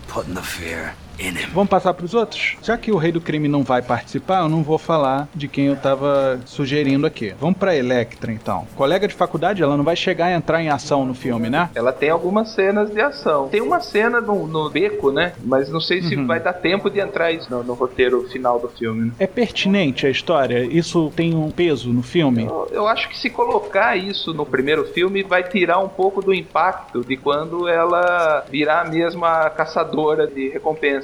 [0.10, 1.09] By putting the fear in him.
[1.54, 2.56] Vamos passar pros outros?
[2.64, 5.66] Já que o Rei do Crime não vai participar, eu não vou falar de quem
[5.66, 7.34] eu tava sugerindo aqui.
[7.40, 8.66] Vamos pra Electra, então.
[8.76, 11.70] Colega de faculdade, ela não vai chegar a entrar em ação no filme, né?
[11.76, 13.48] Ela tem algumas cenas de ação.
[13.50, 15.34] Tem uma cena no, no beco, né?
[15.44, 16.26] Mas não sei se Uhum.
[16.28, 19.08] vai dar tempo de entrar isso no, no roteiro final do filme.
[19.08, 19.12] né?
[19.20, 20.64] É pertinente a história?
[20.66, 22.46] Isso tem um peso no filme?
[22.46, 26.34] Eu, eu acho que se colocar isso no primeiro filme vai tirar um pouco do
[26.34, 30.50] impacto de quando ela virar mesmo a caçadora de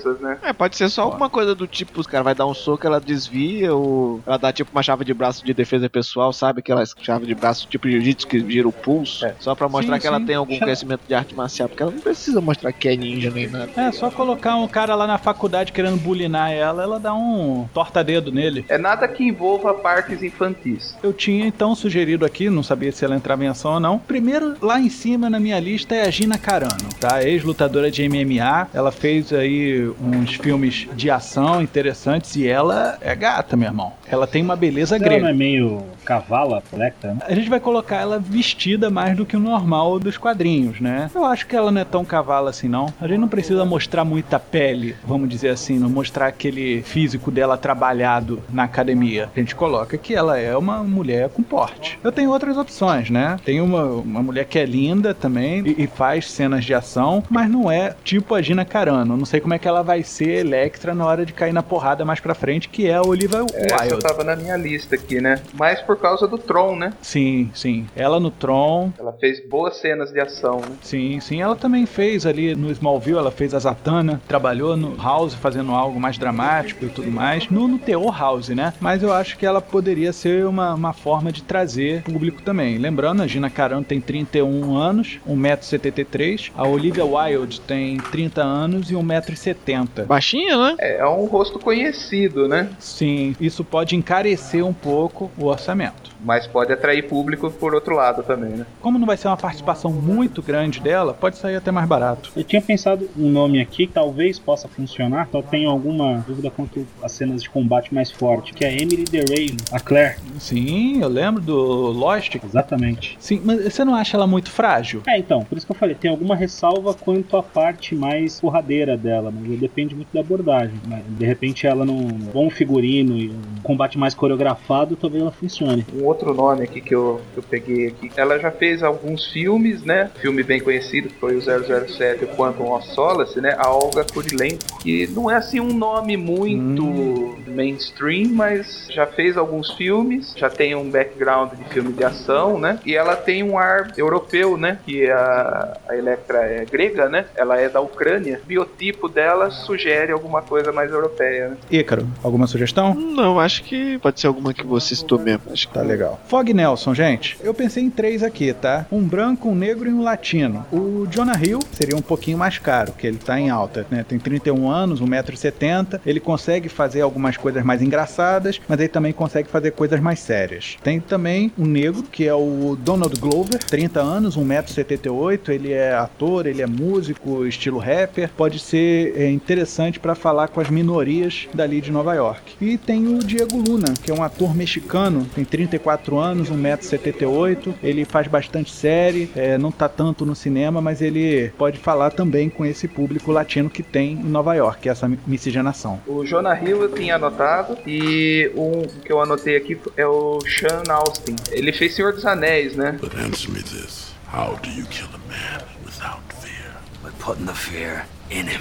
[0.06, 0.38] recompensas, né?
[0.44, 3.00] É, pode ser só alguma coisa do tipo, os caras vai dar um soco, ela
[3.00, 6.60] desvia, ou ela dá tipo uma chave de braço de defesa pessoal, sabe?
[6.60, 10.08] Aquela chave de braço tipo jiu-jitsu que gira o pulso, só pra mostrar Sim, que
[10.08, 10.26] ela sim.
[10.26, 13.48] tem algum conhecimento de arte marcial, porque ela não precisa mostrar que é ninja nem
[13.48, 13.70] nada.
[13.76, 18.32] É, só colocar um cara lá na faculdade querendo bulinar ela, ela dá um torta-dedo
[18.32, 18.66] nele.
[18.70, 20.96] É nada que envolva partes infantis.
[21.02, 24.00] Eu tinha então sugerido aqui, não sabia se ela entrava em ação ou não.
[24.00, 27.24] Primeiro, lá em cima na minha lista é a Gina Carano, tá?
[27.24, 28.68] Ex-lutadora de MMA.
[28.74, 33.94] Ela fez aí uns filmes de ação interessantes e ela é gata, meu irmão.
[34.08, 35.30] Ela tem uma beleza Ela não grega.
[35.30, 37.20] é meio cavala, Electra, né?
[37.28, 41.10] A gente vai colocar ela vestida mais do que o normal dos quadrinhos, né?
[41.14, 42.94] Eu acho que ela não é tão cavalo assim, não.
[43.00, 47.58] A gente não precisa mostrar muita pele, vamos dizer assim, não mostrar aquele físico dela
[47.58, 49.30] trabalhado na academia.
[49.36, 52.00] A gente coloca que ela é uma mulher com porte.
[52.04, 53.38] Eu tenho outras opções, né?
[53.44, 57.50] Tem uma, uma mulher que é linda também e, e faz cenas de ação, mas
[57.50, 59.18] não é tipo a Gina Carano.
[59.18, 61.62] Não sei como é que ela ela vai ser Electra na hora de cair na
[61.62, 64.00] porrada mais pra frente, que é a Olivia Essa Wilde.
[64.00, 65.42] tava na minha lista aqui, né?
[65.54, 66.94] Mais por causa do Tron, né?
[67.02, 67.86] Sim, sim.
[67.96, 68.92] Ela no Tron.
[68.98, 70.76] Ela fez boas cenas de ação, né?
[70.82, 71.42] Sim, sim.
[71.42, 76.00] Ela também fez ali no Smallville, ela fez a Zatanna, trabalhou no House fazendo algo
[76.00, 77.50] mais dramático e tudo mais.
[77.50, 78.74] No, no teor House, né?
[78.80, 82.78] Mas eu acho que ela poderia ser uma, uma forma de trazer público também.
[82.78, 86.52] Lembrando, a Gina Carano tem 31 anos, 1,73m.
[86.56, 89.65] A Olivia Wilde tem 30 anos e 1,70m.
[90.06, 90.76] Baixinha, né?
[90.80, 92.70] É, é um rosto conhecido, né?
[92.80, 96.15] Sim, isso pode encarecer um pouco o orçamento.
[96.26, 98.66] Mas pode atrair público por outro lado também, né?
[98.82, 102.32] Como não vai ser uma participação muito grande dela, pode sair até mais barato.
[102.36, 106.86] Eu tinha pensado um nome aqui que talvez possa funcionar, só tenho alguma dúvida quanto
[107.04, 110.18] às cenas de combate mais forte, que é a Emily DeRay, a Claire.
[110.40, 111.56] Sim, eu lembro do
[111.92, 112.36] Lost.
[112.44, 113.16] Exatamente.
[113.20, 115.04] Sim, mas você não acha ela muito frágil?
[115.08, 118.98] É, então, por isso que eu falei, tem alguma ressalva quanto à parte mais porradeira
[118.98, 120.76] dela, mas depende muito da abordagem.
[120.88, 121.02] Né?
[121.08, 125.86] De repente ela num bom figurino e um combate mais coreografado, talvez ela funcione.
[125.94, 128.12] Um outro nome aqui que eu, que eu peguei aqui.
[128.16, 130.10] Ela já fez alguns filmes, né?
[130.22, 133.56] Filme bem conhecido que foi o 007 o Quantum of Solace, né?
[133.58, 134.80] A Olga Kurilenko.
[134.82, 140.76] Que não é assim um nome muito mainstream, mas já fez alguns filmes, já tem
[140.76, 142.80] um background de filme de ação, né?
[142.86, 144.80] E ela tem um ar europeu, né?
[144.86, 147.26] Que a, a Electra é grega, né?
[147.36, 148.40] Ela é da Ucrânia.
[148.44, 151.58] O biotipo dela sugere alguma coisa mais europeia, né?
[151.70, 152.94] Ícaro, alguma sugestão?
[152.94, 155.42] Não, acho que pode ser alguma que você citou mesmo.
[155.52, 156.05] Acho que Tá legal.
[156.28, 157.38] Fog Nelson, gente.
[157.42, 158.86] Eu pensei em três aqui, tá?
[158.92, 160.66] Um branco, um negro e um latino.
[160.72, 164.06] O Jonah Hill seria um pouquinho mais caro, que ele tá em alta, né?
[164.08, 166.00] Tem 31 anos, 1,70m.
[166.06, 170.78] Ele consegue fazer algumas coisas mais engraçadas, mas ele também consegue fazer coisas mais sérias.
[170.84, 175.50] Tem também um negro, que é o Donald Glover, 30 anos, 1,78m.
[175.50, 178.30] Ele é ator, ele é músico, estilo rapper.
[178.36, 182.56] Pode ser é, interessante para falar com as minorias dali de Nova York.
[182.60, 187.74] E tem o Diego Luna, que é um ator mexicano, tem 34 anos, 1,78m.
[187.82, 192.50] Ele faz bastante série, é, não tá tanto no cinema, mas ele pode falar também
[192.50, 196.00] com esse público latino que tem em Nova York, essa miscigenação.
[196.08, 200.84] O Jonah Hill eu tinha anotado e um que eu anotei aqui é o Sean
[200.90, 201.36] Austin.
[201.52, 202.98] Ele fez Senhor dos Anéis, né?
[203.00, 204.14] But answer me this.
[204.32, 206.74] How do you kill a man without fear?
[207.04, 208.06] By putting the fear.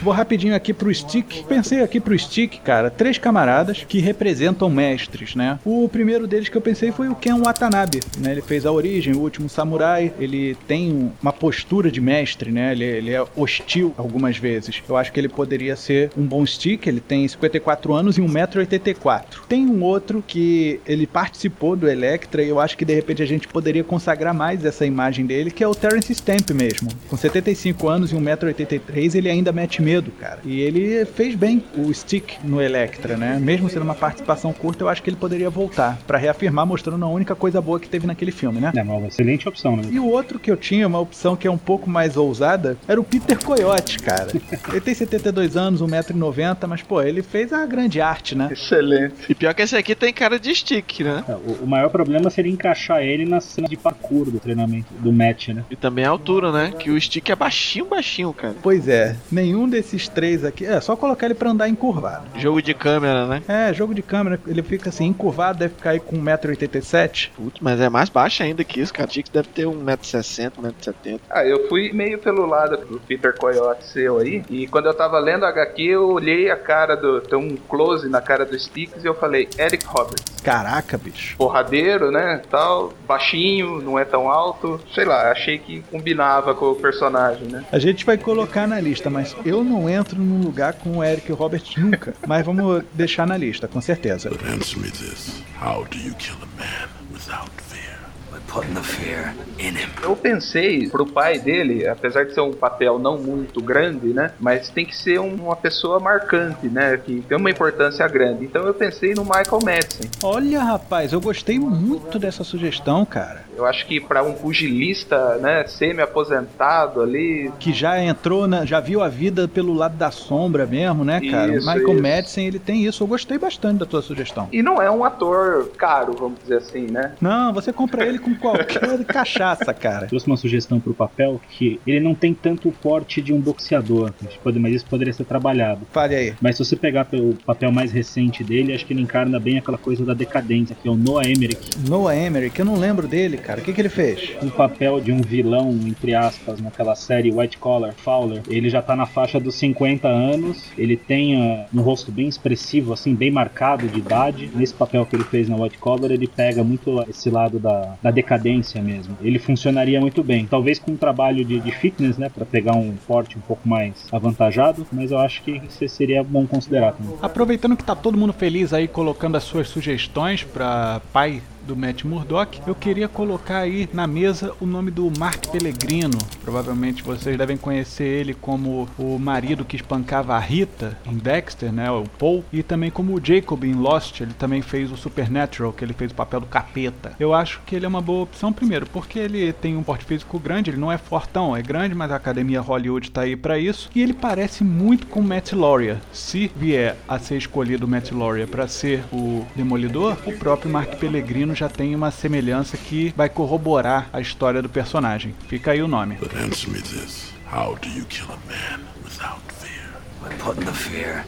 [0.03, 1.45] Vou rapidinho aqui pro Stick.
[1.45, 5.59] Pensei aqui pro Stick, cara, três camaradas que representam mestres, né?
[5.65, 8.33] O primeiro deles que eu pensei foi o Ken Watanabe, né?
[8.33, 10.13] Ele fez a origem, o último samurai.
[10.19, 12.73] Ele tem uma postura de mestre, né?
[12.73, 14.83] Ele, ele é hostil algumas vezes.
[14.87, 16.87] Eu acho que ele poderia ser um bom Stick.
[16.87, 19.23] Ele tem 54 anos e 1,84m.
[19.49, 23.27] Tem um outro que ele participou do Electra e eu acho que de repente a
[23.27, 26.91] gente poderia consagrar mais essa imagem dele, que é o Terence Stamp mesmo.
[27.09, 30.41] Com 75 anos e 1,83m, ele ainda mete medo, cara.
[30.45, 33.39] E ele fez bem o Stick no Electra, né?
[33.41, 37.09] Mesmo sendo uma participação curta, eu acho que ele poderia voltar pra reafirmar, mostrando a
[37.09, 38.73] única coisa boa que teve naquele filme, né?
[38.75, 39.85] É uma excelente opção, né?
[39.91, 43.01] E o outro que eu tinha, uma opção que é um pouco mais ousada, era
[43.01, 44.29] o Peter Coyote, cara.
[44.69, 48.49] Ele tem 72 anos, 1,90m, mas, pô, ele fez a grande arte, né?
[48.51, 49.15] Excelente.
[49.29, 51.25] E pior que esse aqui tem cara de stick, né?
[51.29, 55.13] É, O, o maior problema seria encaixar ele na cena de parkour do treinamento, do
[55.13, 55.65] match, né?
[55.71, 56.73] E também a altura, né?
[56.79, 58.55] Que o stick é baixinho, baixinho, cara.
[58.63, 60.65] Pois é, nenhum desses três aqui.
[60.65, 62.25] É só colocar ele pra andar encurvado.
[62.37, 63.43] Jogo de câmera, né?
[63.47, 67.31] É, jogo de câmera, ele fica assim, encurvado, deve ficar aí com 1,87m.
[67.37, 69.09] Putz, mas é mais baixo ainda que isso, cara.
[69.11, 71.21] Stick deve ter 1,60m, 1,70m.
[71.31, 74.43] Ah, eu fui meio pelo lado do Peter Coyote seu aí.
[74.49, 77.21] E quando eu tava lendo a HQ, eu olhei a cara do.
[77.21, 80.35] Tem um close na cara do Sticks e eu falei, Eric Roberts.
[80.43, 81.37] Caraca, bicho.
[81.37, 82.43] Porradeiro, né?
[82.51, 84.81] Tal, baixinho, não é tão alto.
[84.95, 87.65] Sei lá, achei que combinava com o personagem, né?
[87.73, 91.31] A gente vai colocar na lista, mas eu não entro num lugar com o Eric
[91.33, 92.15] Roberts nunca.
[92.27, 94.29] mas vamos deixar na lista, com certeza.
[94.31, 95.43] But answer me this.
[95.61, 97.85] How do you kill a man without fear?
[98.33, 99.89] By putting the fear in him.
[100.03, 104.33] Eu pensei pro pai dele, apesar de ser um papel não muito grande, né?
[104.41, 106.97] Mas tem que ser um- uma pessoa marcante, né?
[106.97, 108.45] Que tem uma importância grande.
[108.45, 110.11] Então eu pensei no Michael Madsen.
[110.23, 113.45] Olha, rapaz, eu gostei muito dessa sugestão, cara.
[113.57, 119.03] Eu acho que para um pugilista, né, semi-aposentado ali, Que já entrou, na, já viu
[119.03, 121.57] a vida pelo lado da sombra mesmo, né, cara?
[121.57, 122.03] Isso, o Michael isso.
[122.03, 123.03] Madsen, ele tem isso.
[123.03, 124.49] Eu gostei bastante da tua sugestão.
[124.53, 127.13] e não é um ator caro, vamos dizer assim, né?
[127.21, 130.07] Não, você compra ele com qualquer cachaça, cara.
[130.07, 134.13] Trouxe uma sugestão pro papel que ele não tem tanto o porte de um boxeador,
[134.61, 135.81] mas isso poderia ser trabalhado.
[135.93, 136.35] Fale aí.
[136.41, 139.79] Mas se você pegar pelo papel mais recente dele, acho que ele encarna bem aquela
[139.79, 141.71] coisa da decadência, que é o Noah Emmerich.
[141.89, 143.61] Noah Emmerich, eu não lembro dele, cara?
[143.61, 144.33] O que, que ele fez?
[144.43, 148.97] O papel de um vilão, entre aspas, naquela série White Collar, Fowler, ele já tá
[148.97, 153.87] na faixa dos 50 anos, ele tem uh, um rosto bem expressivo, assim, bem marcado
[153.87, 154.51] de idade.
[154.55, 158.11] Nesse papel que ele fez na White Collar, ele pega muito esse lado da, da
[158.11, 159.17] decadência mesmo.
[159.21, 160.47] Ele funcionaria muito bem.
[160.47, 164.07] Talvez com um trabalho de, de fitness, né, para pegar um porte um pouco mais
[164.11, 167.17] avantajado, mas eu acho que isso seria bom considerar também.
[167.21, 172.05] Aproveitando que tá todo mundo feliz aí colocando as suas sugestões para pai do Matt
[172.05, 176.19] Murdock, eu queria colocar aí na mesa o nome do Mark Pellegrino.
[176.43, 181.91] Provavelmente vocês devem conhecer ele como o marido que espancava a Rita em Dexter, né,
[181.91, 185.85] o Paul, e também como o Jacob em Lost, ele também fez o Supernatural, que
[185.85, 187.15] ele fez o papel do capeta.
[187.19, 190.39] Eu acho que ele é uma boa opção primeiro, porque ele tem um porte físico
[190.39, 193.91] grande, ele não é fortão, é grande, mas a Academia Hollywood tá aí para isso,
[193.95, 196.01] e ele parece muito com Matt Lauria.
[196.13, 200.97] Se vier a ser escolhido o Matt Lauria para ser o Demolidor, o próprio Mark
[200.97, 205.35] Pellegrino já tem uma semelhança que vai corroborar a história do personagem.
[205.49, 206.17] Fica aí o nome.
[206.17, 207.33] But answer me this.
[207.51, 209.91] How do you kill a man without fear?
[210.23, 211.25] By putting the fear.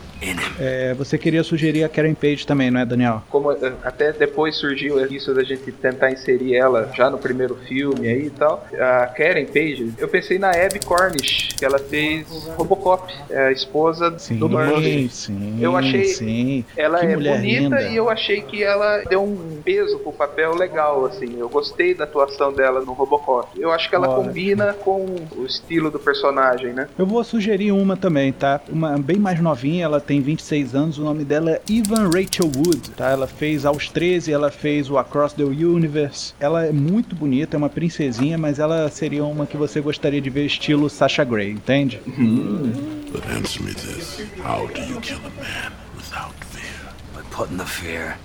[0.59, 3.23] É, você queria sugerir a Karen Page também, não é, Daniel?
[3.29, 8.09] Como eh, até depois surgiu isso da gente tentar inserir ela já no primeiro filme
[8.09, 8.67] aí e tal.
[8.79, 14.19] A Karen Page, eu pensei na Abby Cornish, que ela fez Robocop, é a esposa
[14.19, 15.09] Sim, do Murphy.
[15.11, 16.65] sim, Eu achei- sim.
[16.77, 17.83] Ela Que é bonita linda.
[17.83, 21.39] e eu achei que ela deu um peso pro papel legal, assim.
[21.39, 23.49] Eu gostei da atuação dela no Robocop.
[23.61, 24.27] Eu acho que ela Ótimo.
[24.29, 25.05] combina com
[25.37, 26.89] o estilo do personagem, né?
[26.99, 28.61] Eu vou sugerir uma também, tá?
[28.69, 32.91] Uma bem mais novinha, ela tem 26 anos, o nome dela é Evan Rachel Wood,
[32.91, 33.11] tá?
[33.11, 36.33] Ela fez aos 13, ela fez o Across the Universe.
[36.39, 40.31] Ela é muito bonita, é uma princesinha, mas ela seria uma que você gostaria de
[40.31, 42.01] ver estilo Sasha Grey, entende?
[42.07, 44.21] But answer me this.
[44.39, 46.93] How do you kill a man without fear?
[47.15, 48.17] By putting the fear.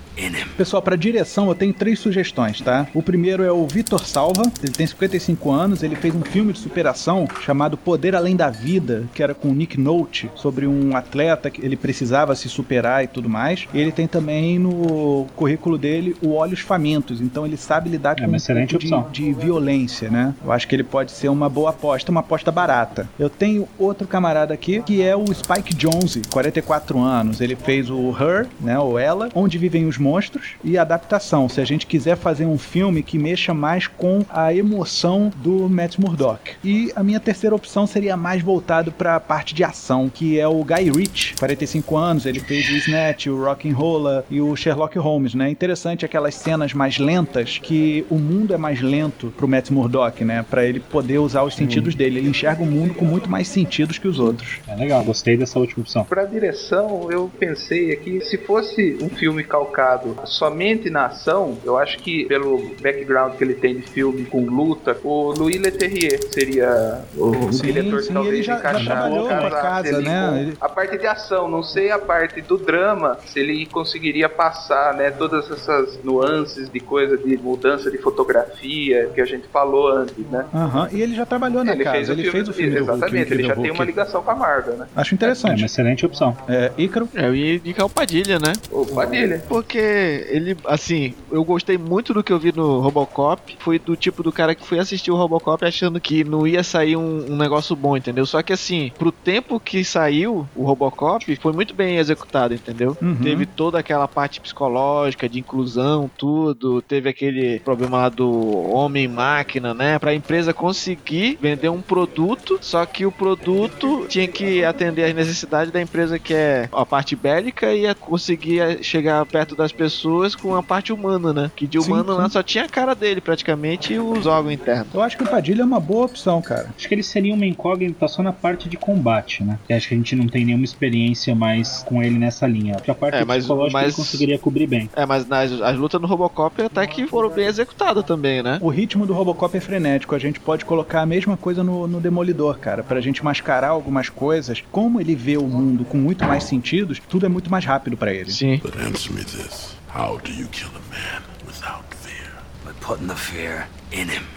[0.57, 2.88] Pessoal, para direção eu tenho três sugestões, tá?
[2.93, 6.59] O primeiro é o Vitor Salva, ele tem 55 anos, ele fez um filme de
[6.59, 11.49] superação chamado Poder Além da Vida, que era com o Nick Nolte, sobre um atleta
[11.49, 13.68] que ele precisava se superar e tudo mais.
[13.74, 18.16] E ele tem também no currículo dele o Olhos Famintos, então ele sabe lidar É
[18.22, 19.09] com uma um excelente pouco de, opção.
[19.12, 20.34] de violência, né?
[20.43, 23.09] Eu acho que ele pode ser uma boa aposta, uma aposta barata.
[23.18, 27.41] Eu tenho outro camarada aqui que é o Spike Jonze, 44 anos.
[27.41, 31.47] Ele fez o Her, né, ou Ela, Onde Vivem os Monstros e adaptação.
[31.47, 35.97] Se a gente quiser fazer um filme que mexa mais com a emoção do Matt
[35.97, 36.56] Murdock.
[36.64, 40.47] E a minha terceira opção seria mais voltado para a parte de ação, que é
[40.47, 42.26] o Guy Ritchie, 45 anos.
[42.26, 45.49] Ele fez o Snatch, o Rock'n'Rolla e o Sherlock Holmes, né?
[45.49, 50.45] Interessante aquelas cenas mais lentas que o mundo é mais lento pro Matt Murdock, né?
[50.49, 52.20] Para ele poder usar os sentidos dele.
[52.20, 54.60] Ele enxerga o mundo com muito mais sentidos que os outros.
[54.68, 56.04] É legal, gostei dessa última opção.
[56.06, 59.91] Pra direção, eu pensei aqui, se fosse um filme calcado
[60.26, 64.98] somente na ação, eu acho que pelo background que ele tem de filme com luta,
[65.04, 69.34] o Louis Leterrier seria o Sim, diretor que talvez ele já- já encaixasse- trabalhou com
[69.34, 70.42] a casasse casa, né?
[70.42, 74.94] Ele- A parte de ação, não sei a parte do drama, se ele conseguiria passar,
[74.96, 80.18] né, todas essas nuances de coisa de mudança de fotografia que a gente falou antes,
[80.30, 80.46] né?
[80.54, 82.92] Aham, E ele já trabalhou na ele casa, fez ele filme, fez o filme Hulk,
[82.92, 84.88] exatamente, ele já tem uma ligação com a Marvel, né?
[84.96, 85.58] Acho É interessante.
[85.62, 86.36] uma excelente opção.
[86.48, 87.08] É, Ícaro?
[87.16, 88.54] É, Eu ia indicar o Padilha, né?
[88.72, 89.42] O Padilha.
[89.48, 93.57] Porque ele, assim, eu gostei muito do que eu vi no Robocop.
[93.59, 96.95] Foi do tipo do cara que foi assistir o Robocop achando que não ia sair
[96.95, 98.25] um, um negócio bom, entendeu?
[98.25, 102.97] Só que, assim, pro tempo que saiu o Robocop, foi muito bem executado, entendeu?
[103.01, 103.15] Uhum.
[103.15, 106.82] Teve toda aquela parte psicológica, de inclusão, tudo.
[106.82, 109.99] Teve aquele problema lá do homem-máquina, né?
[109.99, 115.71] Pra empresa conseguir vender um produto, só que o produto tinha que atender às necessidades
[115.71, 120.63] da empresa que é a parte bélica e conseguir chegar perto das pessoas com a
[120.63, 121.51] parte humana, né?
[121.55, 122.32] Que de Sim, humano lá sim.
[122.34, 124.93] só tinha a cara dele praticamente e os órgãos internos.
[124.93, 126.69] Eu acho que o Padilha é uma boa opção, cara.
[126.78, 129.57] Acho que ele seria uma incógnita só na parte de combate, né?
[129.67, 132.76] Que acho que a gente não tem nenhuma experiência mais com ele nessa linha.
[132.76, 134.89] Acho que a parte É, mas- psicológica mas- ele conseguiria cobrir bem.
[134.95, 138.57] É, mas nas, as lutas no Robocop até que foram bem executadas também, né?
[138.61, 140.15] O ritmo do Robocop é frenético.
[140.15, 142.84] A gente pode colocar a mesma coisa no, no Demolidor, cara.
[142.84, 144.63] Pra gente mascarar algumas coisas.
[144.72, 148.13] Como ele vê o mundo com muito mais sentidos, tudo é muito mais rápido pra
[148.13, 148.32] ele.
[148.32, 148.57] Sim.
[148.63, 149.61] But answer me this.
[149.92, 152.32] How do you kill a man without fear?
[152.64, 153.68] By putting the fear.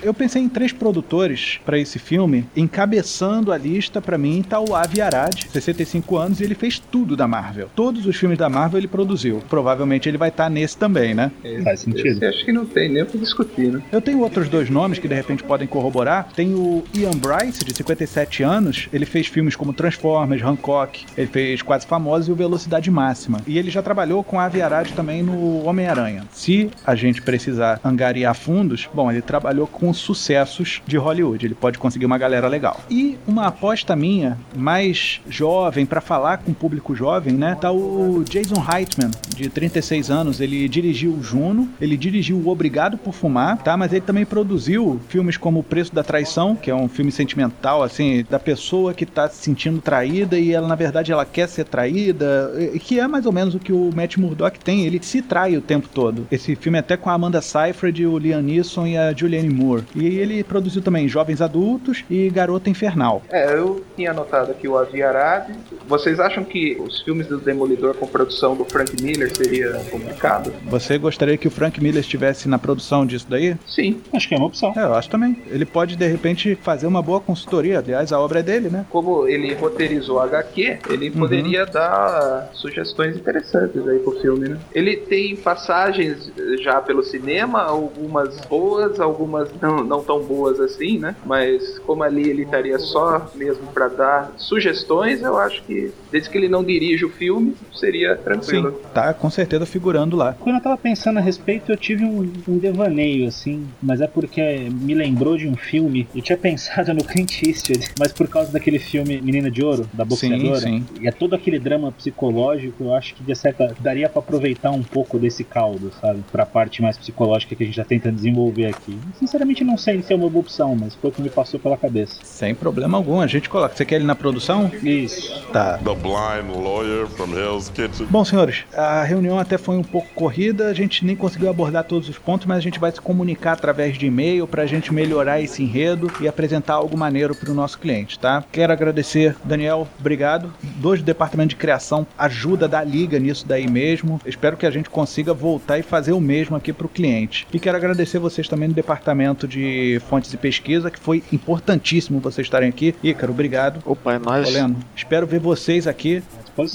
[0.03, 2.47] Eu pensei em três produtores pra esse filme.
[2.57, 7.17] Encabeçando a lista, pra mim, tá o Avi Arad, 65 anos, e ele fez tudo
[7.17, 7.71] da Marvel.
[7.75, 9.43] Todos os filmes da Marvel ele produziu.
[9.49, 11.31] Provavelmente ele vai estar nesse também, né?
[11.63, 12.09] Faz sentido.
[12.09, 13.83] Esse acho que não tem nem o que discutir, né?
[13.93, 16.29] Eu tenho outros dois nomes que de repente podem corroborar.
[16.35, 18.89] Tem o Ian Bryce, de 57 anos.
[18.93, 21.07] Ele fez filmes como Transformers, Hancock.
[21.17, 23.41] Ele fez Quase Famosos e o Velocidade Máxima.
[23.47, 26.25] E ele já trabalhou com a Avi Arad também no Homem-Aranha.
[26.33, 31.45] Se a gente precisar angariar fundos, bom, ele trabalhou trabalhou com sucessos de Hollywood.
[31.45, 32.81] Ele pode conseguir uma galera legal.
[32.89, 37.55] E uma aposta minha, mais jovem, para falar com o público jovem, né?
[37.61, 40.41] Tá o Jason Reitman, de 36 anos.
[40.41, 43.77] Ele dirigiu o Juno, ele dirigiu o Obrigado por Fumar, tá?
[43.77, 47.83] Mas ele também produziu filmes como O Preço da Traição, que é um filme sentimental,
[47.83, 51.65] assim, da pessoa que tá se sentindo traída e ela, na verdade, ela quer ser
[51.65, 54.87] traída, que é mais ou menos o que o Matt Murdock tem.
[54.87, 56.27] Ele se trai o tempo todo.
[56.31, 59.85] Esse filme é até com a Amanda Seyfried, o Liam Neeson e a Julianne Moore.
[59.95, 63.23] E ele produziu também Jovens Adultos e Garota Infernal.
[63.31, 65.51] É, eu tinha anotado aqui o Avi Arad.
[65.87, 70.53] Vocês acham que os filmes do Demolidor com produção do Frank Miller seria complicado?
[70.67, 73.57] Você gostaria que o Frank Miller estivesse na produção disso daí?
[73.67, 74.01] Sim.
[74.13, 74.73] Acho que é uma opção.
[74.77, 75.37] É, eu acho também.
[75.51, 77.79] Ele pode, de repente, fazer uma boa consultoria.
[77.79, 78.87] Aliás, a obra é dele, né?
[78.91, 81.19] Como ele roteirizou HQ, ele Uhum.
[81.21, 84.59] poderia dar sugestões interessantes aí pro filme, né?
[84.75, 86.31] Ele tem passagens
[86.63, 89.24] já pelo cinema, algumas boas, algumas
[89.61, 91.15] não, não tão boas assim, né?
[91.25, 96.39] Mas como ali ele estaria só mesmo pra dar sugestões, eu acho que desde que
[96.39, 98.71] ele não dirige o filme, seria tranquilo.
[98.71, 100.35] Sim, tá com certeza figurando lá.
[100.39, 104.69] Quando eu tava pensando a respeito, eu tive um, um devaneio, assim, mas é porque
[104.71, 106.09] me lembrou de um filme.
[106.15, 110.05] Eu tinha pensado no Clint Eastwood, mas por causa daquele filme Menina de Ouro, da
[110.05, 110.85] boxeadora, sim.
[111.01, 114.83] e é todo aquele drama psicológico, eu acho que de certa daria pra aproveitar um
[114.83, 116.23] pouco desse caldo, sabe?
[116.31, 118.99] Pra parte mais psicológica que a gente já tenta desenvolver aqui.
[119.19, 121.77] Sinceramente, não sei se é uma boa opção, mas foi o que me passou pela
[121.77, 122.17] cabeça.
[122.25, 123.77] Sem problema algum, a gente coloca.
[123.77, 124.71] Você quer ele na produção?
[124.83, 125.45] Isso.
[125.53, 125.79] Tá.
[125.79, 128.07] The blind lawyer from Hell's Kitchen.
[128.07, 132.09] Bom, senhores, a reunião até foi um pouco corrida, a gente nem conseguiu abordar todos
[132.09, 135.63] os pontos, mas a gente vai se comunicar através de e-mail pra gente melhorar esse
[135.63, 138.45] enredo e apresentar algo maneiro pro nosso cliente, tá?
[138.51, 140.53] Quero agradecer, Daniel, obrigado.
[140.77, 144.21] Dois do departamento de criação, ajuda da liga nisso daí mesmo.
[144.27, 147.47] Espero que a gente consiga voltar e fazer o mesmo aqui pro cliente.
[147.53, 149.04] E quero agradecer vocês também do departamento
[149.49, 152.95] de fontes e pesquisa, que foi importantíssimo vocês estarem aqui.
[153.03, 153.81] Ícaro, obrigado.
[153.85, 154.49] Opa, é nóis.
[154.49, 156.23] Oleno, espero ver vocês aqui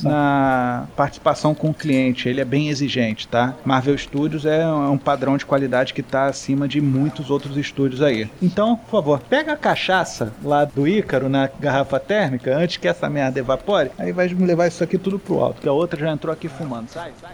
[0.03, 2.27] na participação com o cliente.
[2.27, 3.55] Ele é bem exigente, tá?
[3.63, 8.29] Marvel Studios é um padrão de qualidade que tá acima de muitos outros estúdios aí.
[8.41, 13.09] Então, por favor, pega a cachaça lá do Ícaro na garrafa térmica antes que essa
[13.09, 13.91] merda evapore.
[13.97, 16.47] Aí vai me levar isso aqui tudo pro alto, que a outra já entrou aqui
[16.47, 16.89] fumando.
[16.89, 17.33] Sai, sai.